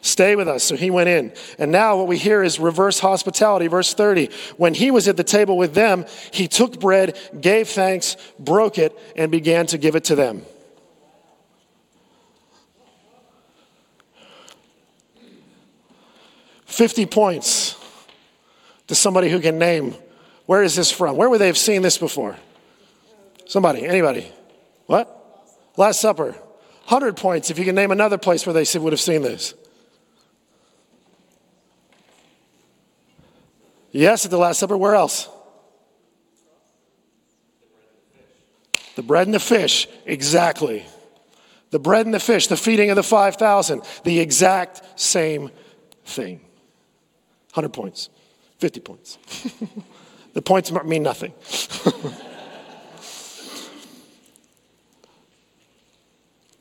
[0.01, 0.63] Stay with us.
[0.63, 1.33] So he went in.
[1.57, 3.67] And now what we hear is reverse hospitality.
[3.67, 4.29] Verse 30.
[4.57, 8.97] When he was at the table with them, he took bread, gave thanks, broke it,
[9.15, 10.43] and began to give it to them.
[16.65, 17.75] Fifty points
[18.85, 19.95] to somebody who can name
[20.47, 21.17] where is this from?
[21.17, 22.37] Where would they have seen this before?
[23.45, 24.31] Somebody, anybody?
[24.87, 25.13] What?
[25.75, 26.31] Last Supper.
[26.87, 29.53] 100 points if you can name another place where they would have seen this.
[33.97, 34.77] Yes, at the Last Supper.
[34.77, 35.27] Where else?
[38.95, 40.85] The bread and the fish, exactly.
[41.71, 45.49] The bread and the fish, the feeding of the 5,000, the exact same
[46.05, 46.41] thing.
[47.53, 48.09] 100 points,
[48.59, 49.17] 50 points.
[50.33, 51.33] the points mean nothing.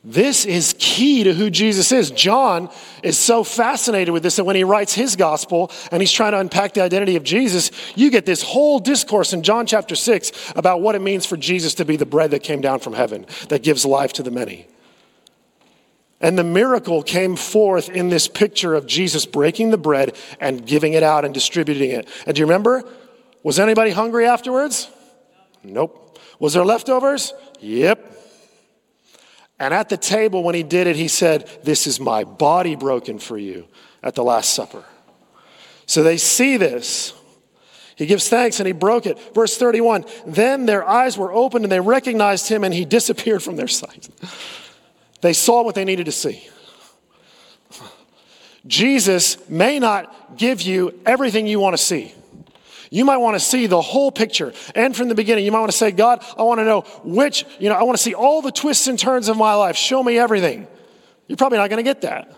[0.09, 2.11] This is key to who Jesus is.
[2.11, 2.69] John
[3.03, 6.39] is so fascinated with this that when he writes his gospel and he's trying to
[6.39, 10.79] unpack the identity of Jesus, you get this whole discourse in John chapter 6 about
[10.79, 13.63] what it means for Jesus to be the bread that came down from heaven, that
[13.63, 14.67] gives life to the many.
[16.21, 20.93] And the miracle came forth in this picture of Jesus breaking the bread and giving
[20.93, 22.07] it out and distributing it.
[22.25, 22.85] And do you remember?
[23.43, 24.89] Was anybody hungry afterwards?
[25.65, 26.17] Nope.
[26.39, 27.33] Was there leftovers?
[27.59, 28.13] Yep.
[29.59, 33.19] And at the table, when he did it, he said, This is my body broken
[33.19, 33.67] for you
[34.03, 34.83] at the Last Supper.
[35.85, 37.13] So they see this.
[37.95, 39.17] He gives thanks and he broke it.
[39.33, 43.55] Verse 31 Then their eyes were opened and they recognized him and he disappeared from
[43.55, 44.09] their sight.
[45.21, 46.47] They saw what they needed to see.
[48.67, 52.13] Jesus may not give you everything you want to see.
[52.89, 54.53] You might want to see the whole picture.
[54.75, 57.45] And from the beginning, you might want to say, God, I want to know which,
[57.59, 59.75] you know, I want to see all the twists and turns of my life.
[59.75, 60.67] Show me everything.
[61.27, 62.33] You're probably not going to get that.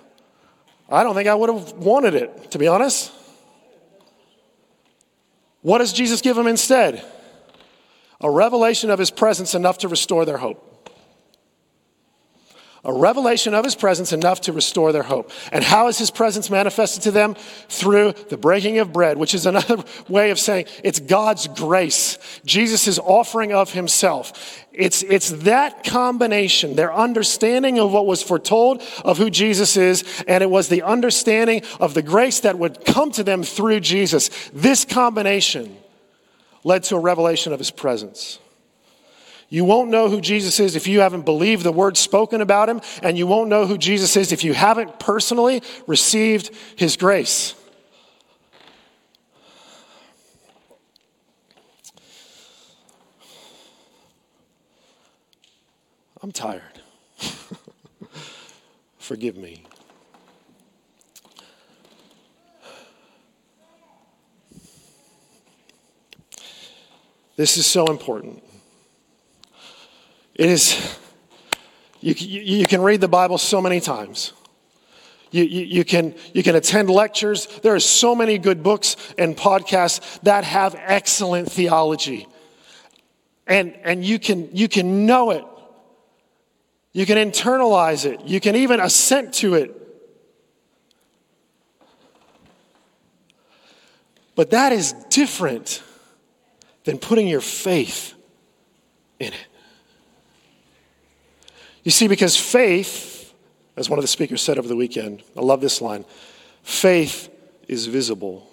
[0.89, 3.11] I don't think I would have wanted it, to be honest.
[5.61, 7.03] What does Jesus give them instead?
[8.21, 10.68] A revelation of his presence enough to restore their hope
[12.89, 15.31] a revelation of his presence enough to restore their hope.
[15.51, 17.35] And how is his presence manifested to them?
[17.69, 22.97] Through the breaking of bread, which is another way of saying it's God's grace, Jesus'
[22.97, 24.65] offering of himself.
[24.73, 30.43] It's, it's that combination, their understanding of what was foretold of who Jesus is, and
[30.43, 34.29] it was the understanding of the grace that would come to them through Jesus.
[34.51, 35.77] This combination
[36.63, 38.39] led to a revelation of his presence.
[39.49, 42.81] You won't know who Jesus is if you haven't believed the word spoken about him,
[43.01, 47.55] and you won't know who Jesus is if you haven't personally received his grace.
[56.21, 56.61] I'm tired.
[58.99, 59.63] Forgive me.
[67.35, 68.43] This is so important.
[70.39, 70.97] It is,
[71.99, 74.31] you, you, you can read the Bible so many times.
[75.31, 77.47] You, you, you, can, you can attend lectures.
[77.61, 82.25] There are so many good books and podcasts that have excellent theology.
[83.47, 85.43] And, and you, can, you can know it.
[86.93, 88.21] You can internalize it.
[88.21, 89.75] You can even assent to it.
[94.35, 95.83] But that is different
[96.85, 98.13] than putting your faith
[99.19, 99.48] in it.
[101.83, 103.33] You see, because faith,
[103.77, 106.05] as one of the speakers said over the weekend, I love this line
[106.63, 107.29] faith
[107.67, 108.45] is visible.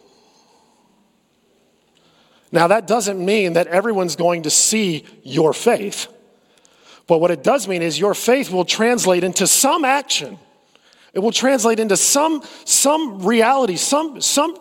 [2.53, 6.07] Now, that doesn't mean that everyone's going to see your faith.
[7.07, 10.39] But what it does mean is your faith will translate into some action.
[11.13, 14.57] It will translate into some, some reality, some, some,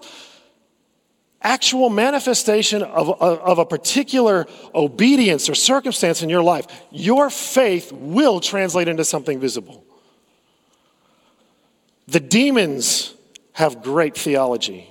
[1.46, 7.92] actual manifestation of, of, of, a particular obedience or circumstance in your life, your faith
[7.92, 9.86] will translate into something visible.
[12.08, 13.14] The demons
[13.54, 14.90] have great theology,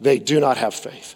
[0.00, 1.14] they do not have faith.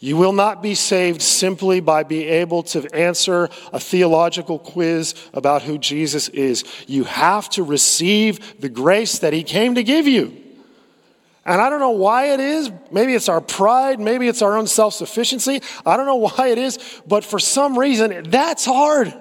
[0.00, 5.62] You will not be saved simply by being able to answer a theological quiz about
[5.62, 6.64] who Jesus is.
[6.86, 10.47] You have to receive the grace that He came to give you.
[11.48, 12.70] And I don't know why it is.
[12.92, 13.98] Maybe it's our pride.
[13.98, 15.62] Maybe it's our own self sufficiency.
[15.86, 16.78] I don't know why it is.
[17.06, 19.14] But for some reason, that's hard.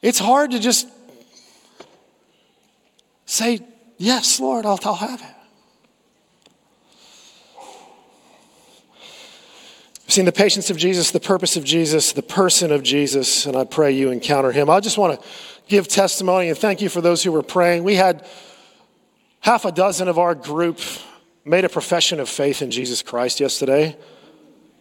[0.00, 0.86] It's hard to just
[3.26, 3.60] say,
[3.98, 5.26] Yes, Lord, I'll, I'll have it.
[10.04, 13.56] I've seen the patience of Jesus, the purpose of Jesus, the person of Jesus, and
[13.56, 14.70] I pray you encounter him.
[14.70, 15.28] I just want to
[15.66, 17.82] give testimony and thank you for those who were praying.
[17.82, 18.24] We had
[19.42, 20.78] Half a dozen of our group
[21.44, 23.96] made a profession of faith in Jesus Christ yesterday.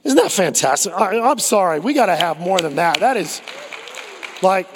[0.04, 0.94] Isn't that fantastic?
[0.94, 3.00] I, am sorry, we got to have more than that.
[3.00, 3.42] That is
[4.44, 4.68] like,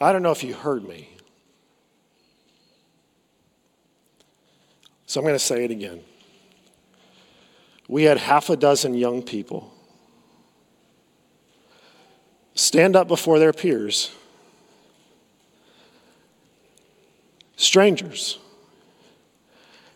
[0.00, 1.10] I don't know if you heard me.
[5.04, 6.00] So I'm going to say it again.
[7.88, 9.74] We had half a dozen young people
[12.60, 14.14] stand up before their peers,
[17.56, 18.38] strangers,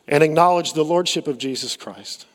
[0.09, 2.27] and acknowledge the lordship of Jesus Christ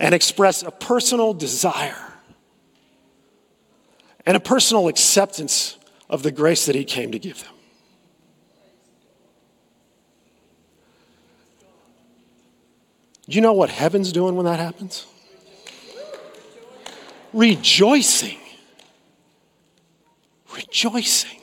[0.00, 2.14] and express a personal desire
[4.24, 5.76] and a personal acceptance
[6.08, 7.54] of the grace that He came to give them.
[13.28, 15.06] Do you know what heaven's doing when that happens?
[17.32, 18.38] Rejoicing.
[20.54, 21.40] Rejoicing.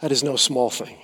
[0.00, 0.98] That is no small thing.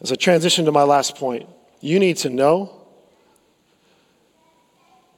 [0.00, 1.48] As I transition to my last point,
[1.80, 2.86] you need to know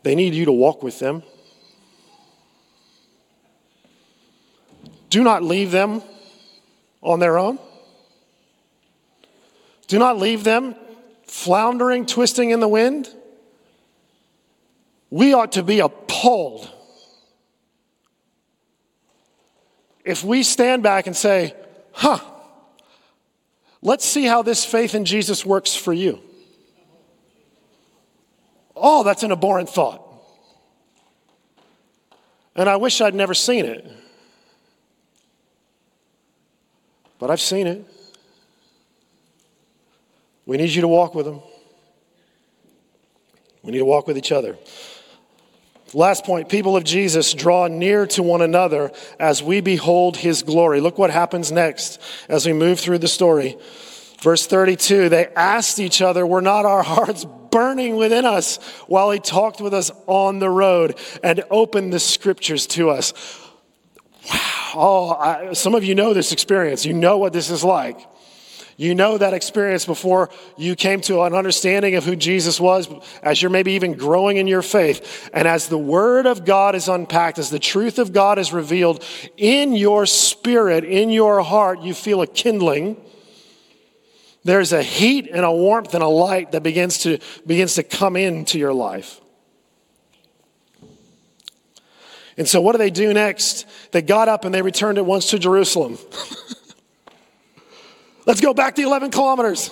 [0.02, 1.22] they need you to walk with them.
[5.10, 6.02] Do not leave them
[7.02, 7.58] on their own.
[9.90, 10.76] Do not leave them
[11.24, 13.08] floundering, twisting in the wind.
[15.10, 16.70] We ought to be appalled
[20.04, 21.56] if we stand back and say,
[21.90, 22.20] huh,
[23.82, 26.20] let's see how this faith in Jesus works for you.
[28.76, 30.06] Oh, that's an abhorrent thought.
[32.54, 33.90] And I wish I'd never seen it.
[37.18, 37.84] But I've seen it.
[40.50, 41.42] We need you to walk with them.
[43.62, 44.58] We need to walk with each other.
[45.94, 48.90] Last point people of Jesus draw near to one another
[49.20, 50.80] as we behold his glory.
[50.80, 53.58] Look what happens next as we move through the story.
[54.22, 58.56] Verse 32 they asked each other, Were not our hearts burning within us
[58.88, 63.14] while he talked with us on the road and opened the scriptures to us?
[64.28, 64.72] Wow.
[64.74, 66.84] Oh, I, some of you know this experience.
[66.84, 68.04] You know what this is like.
[68.80, 72.88] You know that experience before you came to an understanding of who Jesus was,
[73.22, 75.28] as you're maybe even growing in your faith.
[75.34, 79.04] And as the Word of God is unpacked, as the truth of God is revealed
[79.36, 82.96] in your spirit, in your heart, you feel a kindling.
[84.44, 88.16] There's a heat and a warmth and a light that begins to, begins to come
[88.16, 89.20] into your life.
[92.38, 93.66] And so, what do they do next?
[93.92, 95.98] They got up and they returned at once to Jerusalem.
[98.26, 99.70] Let's go back the 11 kilometers.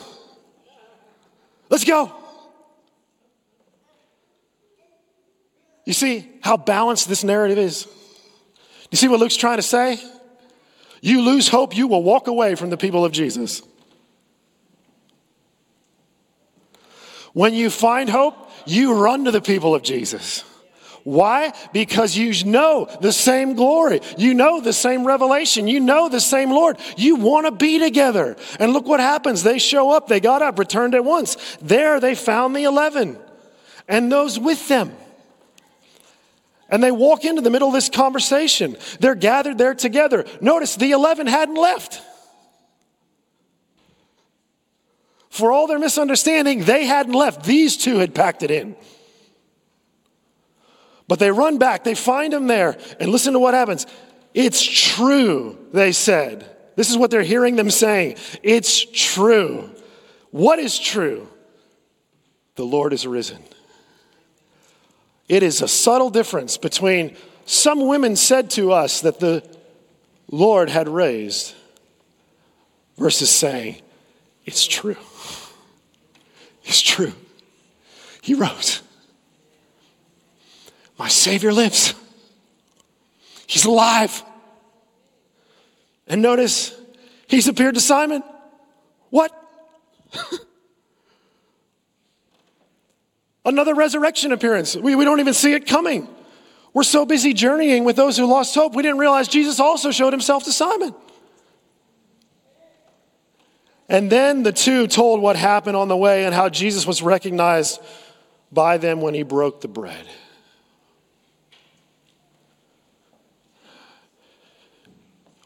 [1.68, 2.12] Let's go.
[5.84, 7.86] You see how balanced this narrative is?
[8.90, 9.99] You see what Luke's trying to say?
[11.01, 13.62] You lose hope, you will walk away from the people of Jesus.
[17.32, 20.44] When you find hope, you run to the people of Jesus.
[21.05, 21.53] Why?
[21.72, 24.01] Because you know the same glory.
[24.16, 25.68] You know the same revelation.
[25.68, 26.78] You know the same Lord.
[26.96, 28.36] You want to be together.
[28.59, 29.42] And look what happens.
[29.42, 30.09] They show up.
[30.09, 31.36] They got up, returned at once.
[31.61, 33.18] There they found the 11
[33.88, 34.92] and those with them.
[36.70, 38.76] And they walk into the middle of this conversation.
[39.01, 40.26] They're gathered there together.
[40.40, 42.03] Notice the 11 hadn't left.
[45.30, 47.44] For all their misunderstanding, they hadn't left.
[47.44, 48.76] These two had packed it in.
[51.09, 53.86] But they run back, they find him there, and listen to what happens.
[54.34, 56.44] It's true, they said.
[56.76, 58.16] This is what they're hearing them saying.
[58.42, 59.70] It's true.
[60.30, 61.26] What is true?
[62.54, 63.42] The Lord is risen.
[65.28, 69.42] It is a subtle difference between some women said to us that the
[70.30, 71.54] Lord had raised
[72.98, 73.76] versus saying,
[74.44, 74.96] It's true.
[76.64, 77.14] It's true.
[78.20, 78.82] He rose.
[80.99, 81.94] My Savior lives.
[83.46, 84.22] He's alive.
[86.07, 86.74] And notice,
[87.28, 88.22] he's appeared to Simon.
[89.11, 89.32] What?
[93.44, 94.76] Another resurrection appearance.
[94.76, 96.09] We, we don't even see it coming.
[96.74, 100.12] We're so busy journeying with those who lost hope, we didn't realize Jesus also showed
[100.12, 100.94] himself to Simon.
[103.88, 107.80] And then the two told what happened on the way and how Jesus was recognized
[108.53, 110.07] by them when he broke the bread.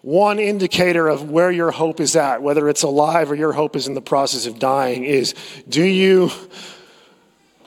[0.02, 3.86] One indicator of where your hope is at, whether it's alive or your hope is
[3.86, 5.34] in the process of dying, is
[5.68, 6.30] do you,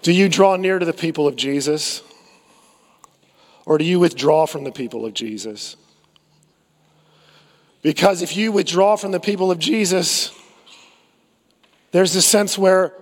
[0.01, 2.03] do you draw near to the people of Jesus?
[3.65, 5.77] Or do you withdraw from the people of Jesus?
[7.81, 10.31] Because if you withdraw from the people of Jesus,
[11.91, 12.93] there's a sense where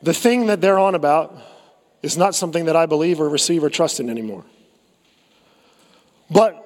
[0.00, 1.36] the thing that they're on about
[2.02, 4.44] is not something that I believe or receive or trust in anymore.
[6.30, 6.61] But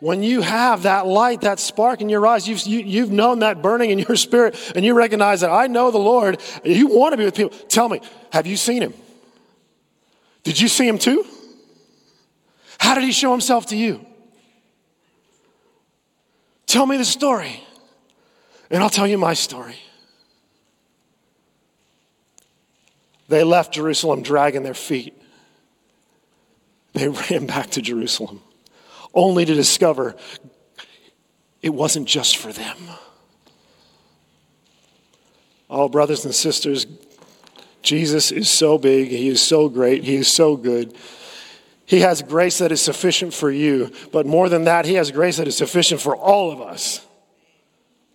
[0.00, 3.10] when you have that light, that spark in your eyes, you've, you, have you have
[3.10, 6.88] known that burning in your spirit, and you recognize that I know the Lord, you
[6.88, 7.56] want to be with people.
[7.68, 8.00] Tell me,
[8.32, 8.94] have you seen him?
[10.42, 11.24] Did you see him too?
[12.78, 14.04] How did he show himself to you?
[16.66, 17.62] Tell me the story,
[18.70, 19.76] and I'll tell you my story.
[23.28, 25.20] They left Jerusalem dragging their feet.
[26.94, 28.40] They ran back to Jerusalem,
[29.14, 30.16] only to discover
[31.62, 32.76] it wasn't just for them.
[35.68, 36.86] Oh, brothers and sisters,
[37.82, 40.94] Jesus is so big, He is so great, He is so good.
[41.86, 45.36] He has grace that is sufficient for you, but more than that, He has grace
[45.36, 47.06] that is sufficient for all of us.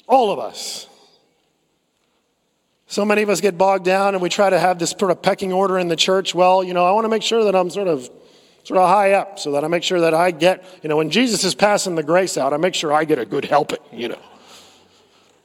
[0.08, 0.88] All of us.
[2.88, 5.22] So many of us get bogged down and we try to have this sort of
[5.22, 6.36] pecking order in the church.
[6.36, 8.10] Well, you know, I want to make sure that I'm sort of
[8.66, 11.12] sort of high up so that I make sure that I get, you know, when
[11.12, 14.10] Jesus is passing the grace out, I make sure I get a good helping, you
[14.10, 14.20] know.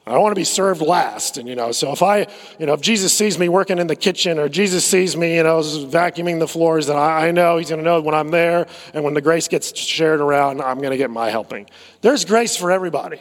[0.07, 1.37] I don't want to be served last.
[1.37, 2.25] And, you know, so if I,
[2.57, 5.43] you know, if Jesus sees me working in the kitchen or Jesus sees me, you
[5.43, 8.65] know, vacuuming the floors, then I, I know he's going to know when I'm there.
[8.95, 11.69] And when the grace gets shared around, I'm going to get my helping.
[12.01, 13.19] There's grace for everybody,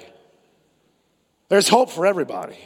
[1.48, 2.58] there's hope for everybody.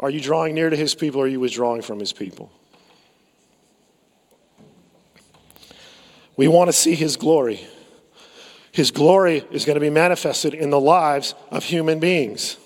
[0.00, 2.50] Are you drawing near to his people or are you withdrawing from his people?
[6.36, 7.66] We want to see his glory.
[8.72, 12.56] His glory is going to be manifested in the lives of human beings.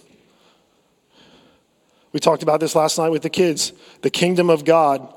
[2.13, 3.73] We talked about this last night with the kids.
[4.01, 5.13] The kingdom of God,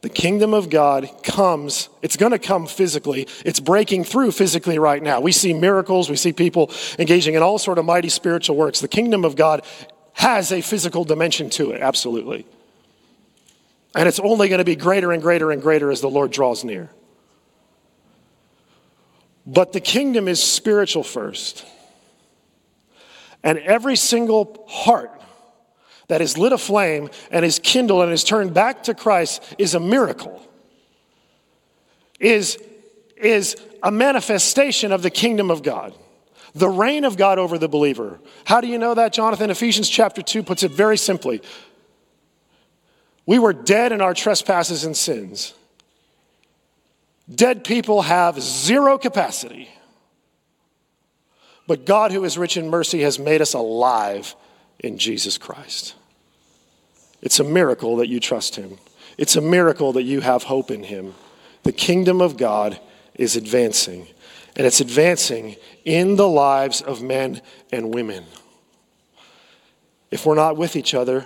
[0.00, 3.28] the kingdom of God comes, it's going to come physically.
[3.44, 5.20] It's breaking through physically right now.
[5.20, 8.80] We see miracles, we see people engaging in all sort of mighty spiritual works.
[8.80, 9.64] The kingdom of God
[10.14, 12.44] has a physical dimension to it, absolutely.
[13.94, 16.64] And it's only going to be greater and greater and greater as the Lord draws
[16.64, 16.90] near.
[19.46, 21.66] But the kingdom is spiritual first.
[23.42, 25.20] And every single heart
[26.08, 29.80] that is lit aflame and is kindled and is turned back to Christ is a
[29.80, 30.42] miracle,
[32.18, 32.58] is,
[33.16, 35.94] is a manifestation of the kingdom of God.
[36.54, 38.20] The reign of God over the believer.
[38.44, 39.50] How do you know that, Jonathan?
[39.50, 41.42] Ephesians chapter 2 puts it very simply.
[43.26, 45.52] We were dead in our trespasses and sins.
[47.32, 49.70] Dead people have zero capacity.
[51.66, 54.34] But God, who is rich in mercy, has made us alive
[54.78, 55.94] in Jesus Christ.
[57.22, 58.78] It's a miracle that you trust Him,
[59.16, 61.14] it's a miracle that you have hope in Him.
[61.62, 62.78] The kingdom of God
[63.14, 64.06] is advancing,
[64.54, 65.56] and it's advancing
[65.86, 67.40] in the lives of men
[67.72, 68.24] and women.
[70.10, 71.24] If we're not with each other,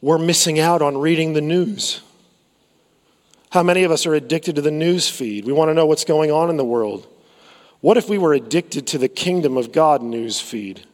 [0.00, 2.02] we're missing out on reading the news.
[3.54, 5.44] How many of us are addicted to the news feed?
[5.44, 7.06] We want to know what's going on in the world.
[7.82, 10.84] What if we were addicted to the kingdom of God news feed?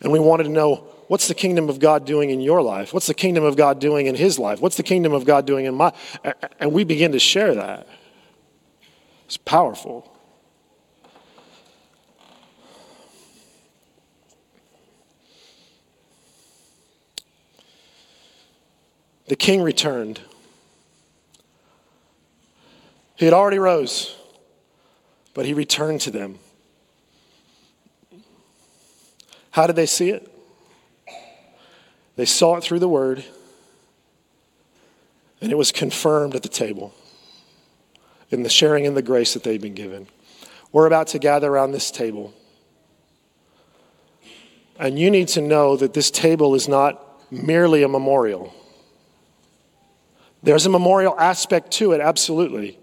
[0.00, 0.76] And we wanted to know
[1.08, 2.94] what's the kingdom of God doing in your life?
[2.94, 4.62] What's the kingdom of God doing in his life?
[4.62, 5.92] What's the kingdom of God doing in my
[6.58, 7.86] and we begin to share that.
[9.26, 10.10] It's powerful.
[19.28, 20.22] The king returned.
[23.16, 24.14] He had already rose,
[25.34, 26.38] but he returned to them.
[29.50, 30.30] How did they see it?
[32.16, 33.24] They saw it through the word,
[35.40, 36.94] and it was confirmed at the table
[38.30, 40.08] in the sharing in the grace that they've been given.
[40.72, 42.34] We're about to gather around this table.
[44.78, 48.54] And you need to know that this table is not merely a memorial.
[50.42, 52.78] There's a memorial aspect to it, absolutely.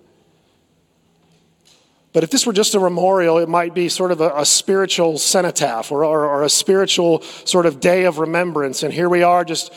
[2.14, 5.18] But if this were just a memorial, it might be sort of a, a spiritual
[5.18, 8.84] cenotaph or, or, or a spiritual sort of day of remembrance.
[8.84, 9.74] And here we are just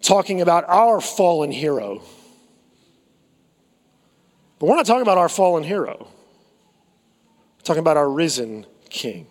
[0.00, 2.02] talking about our fallen hero.
[4.58, 6.08] But we're not talking about our fallen hero.
[7.58, 9.26] We're talking about our risen king.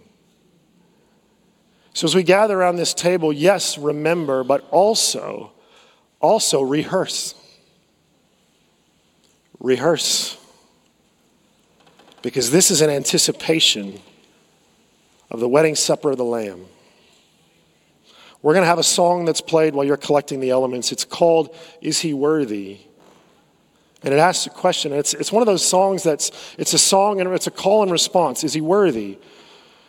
[1.93, 5.51] So as we gather around this table, yes, remember, but also,
[6.19, 7.34] also rehearse.
[9.59, 10.38] Rehearse
[12.22, 13.99] because this is an anticipation
[15.30, 16.65] of the wedding supper of the Lamb.
[18.41, 20.91] We're going to have a song that's played while you're collecting the elements.
[20.91, 22.80] It's called Is He Worthy?
[24.01, 24.93] And it asks a question.
[24.93, 27.91] It's, it's one of those songs that's, it's a song and it's a call and
[27.91, 28.43] response.
[28.43, 29.17] Is he worthy?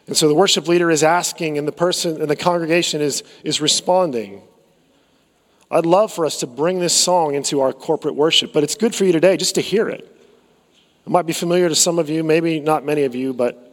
[0.07, 3.61] And so the worship leader is asking and the person and the congregation is, is
[3.61, 4.43] responding.
[5.71, 8.95] I'd love for us to bring this song into our corporate worship, but it's good
[8.95, 10.20] for you today just to hear it.
[11.07, 13.71] It might be familiar to some of you, maybe not many of you, but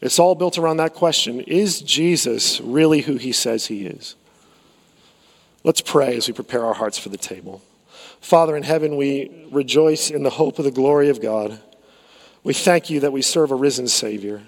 [0.00, 4.16] it's all built around that question Is Jesus really who he says he is?
[5.64, 7.62] Let's pray as we prepare our hearts for the table.
[8.20, 11.60] Father in heaven, we rejoice in the hope of the glory of God.
[12.42, 14.42] We thank you that we serve a risen Savior.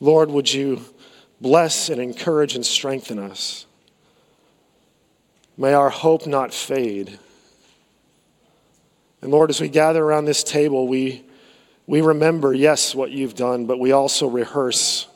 [0.00, 0.82] Lord, would you
[1.40, 3.66] bless and encourage and strengthen us?
[5.56, 7.18] May our hope not fade.
[9.22, 11.24] And Lord, as we gather around this table, we,
[11.86, 15.06] we remember, yes, what you've done, but we also rehearse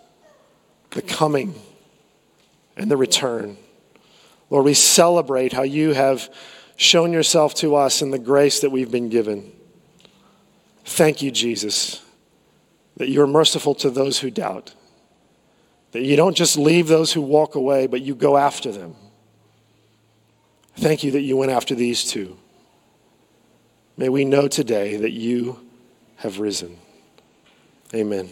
[0.90, 1.54] the coming
[2.76, 3.56] and the return.
[4.50, 6.28] Lord, we celebrate how you have
[6.76, 9.52] shown yourself to us in the grace that we've been given.
[10.84, 12.02] Thank you, Jesus,
[12.96, 14.74] that you're merciful to those who doubt,
[15.92, 18.96] that you don't just leave those who walk away, but you go after them.
[20.76, 22.36] Thank you that you went after these two.
[23.96, 25.60] May we know today that you
[26.16, 26.78] have risen.
[27.94, 28.28] Amen.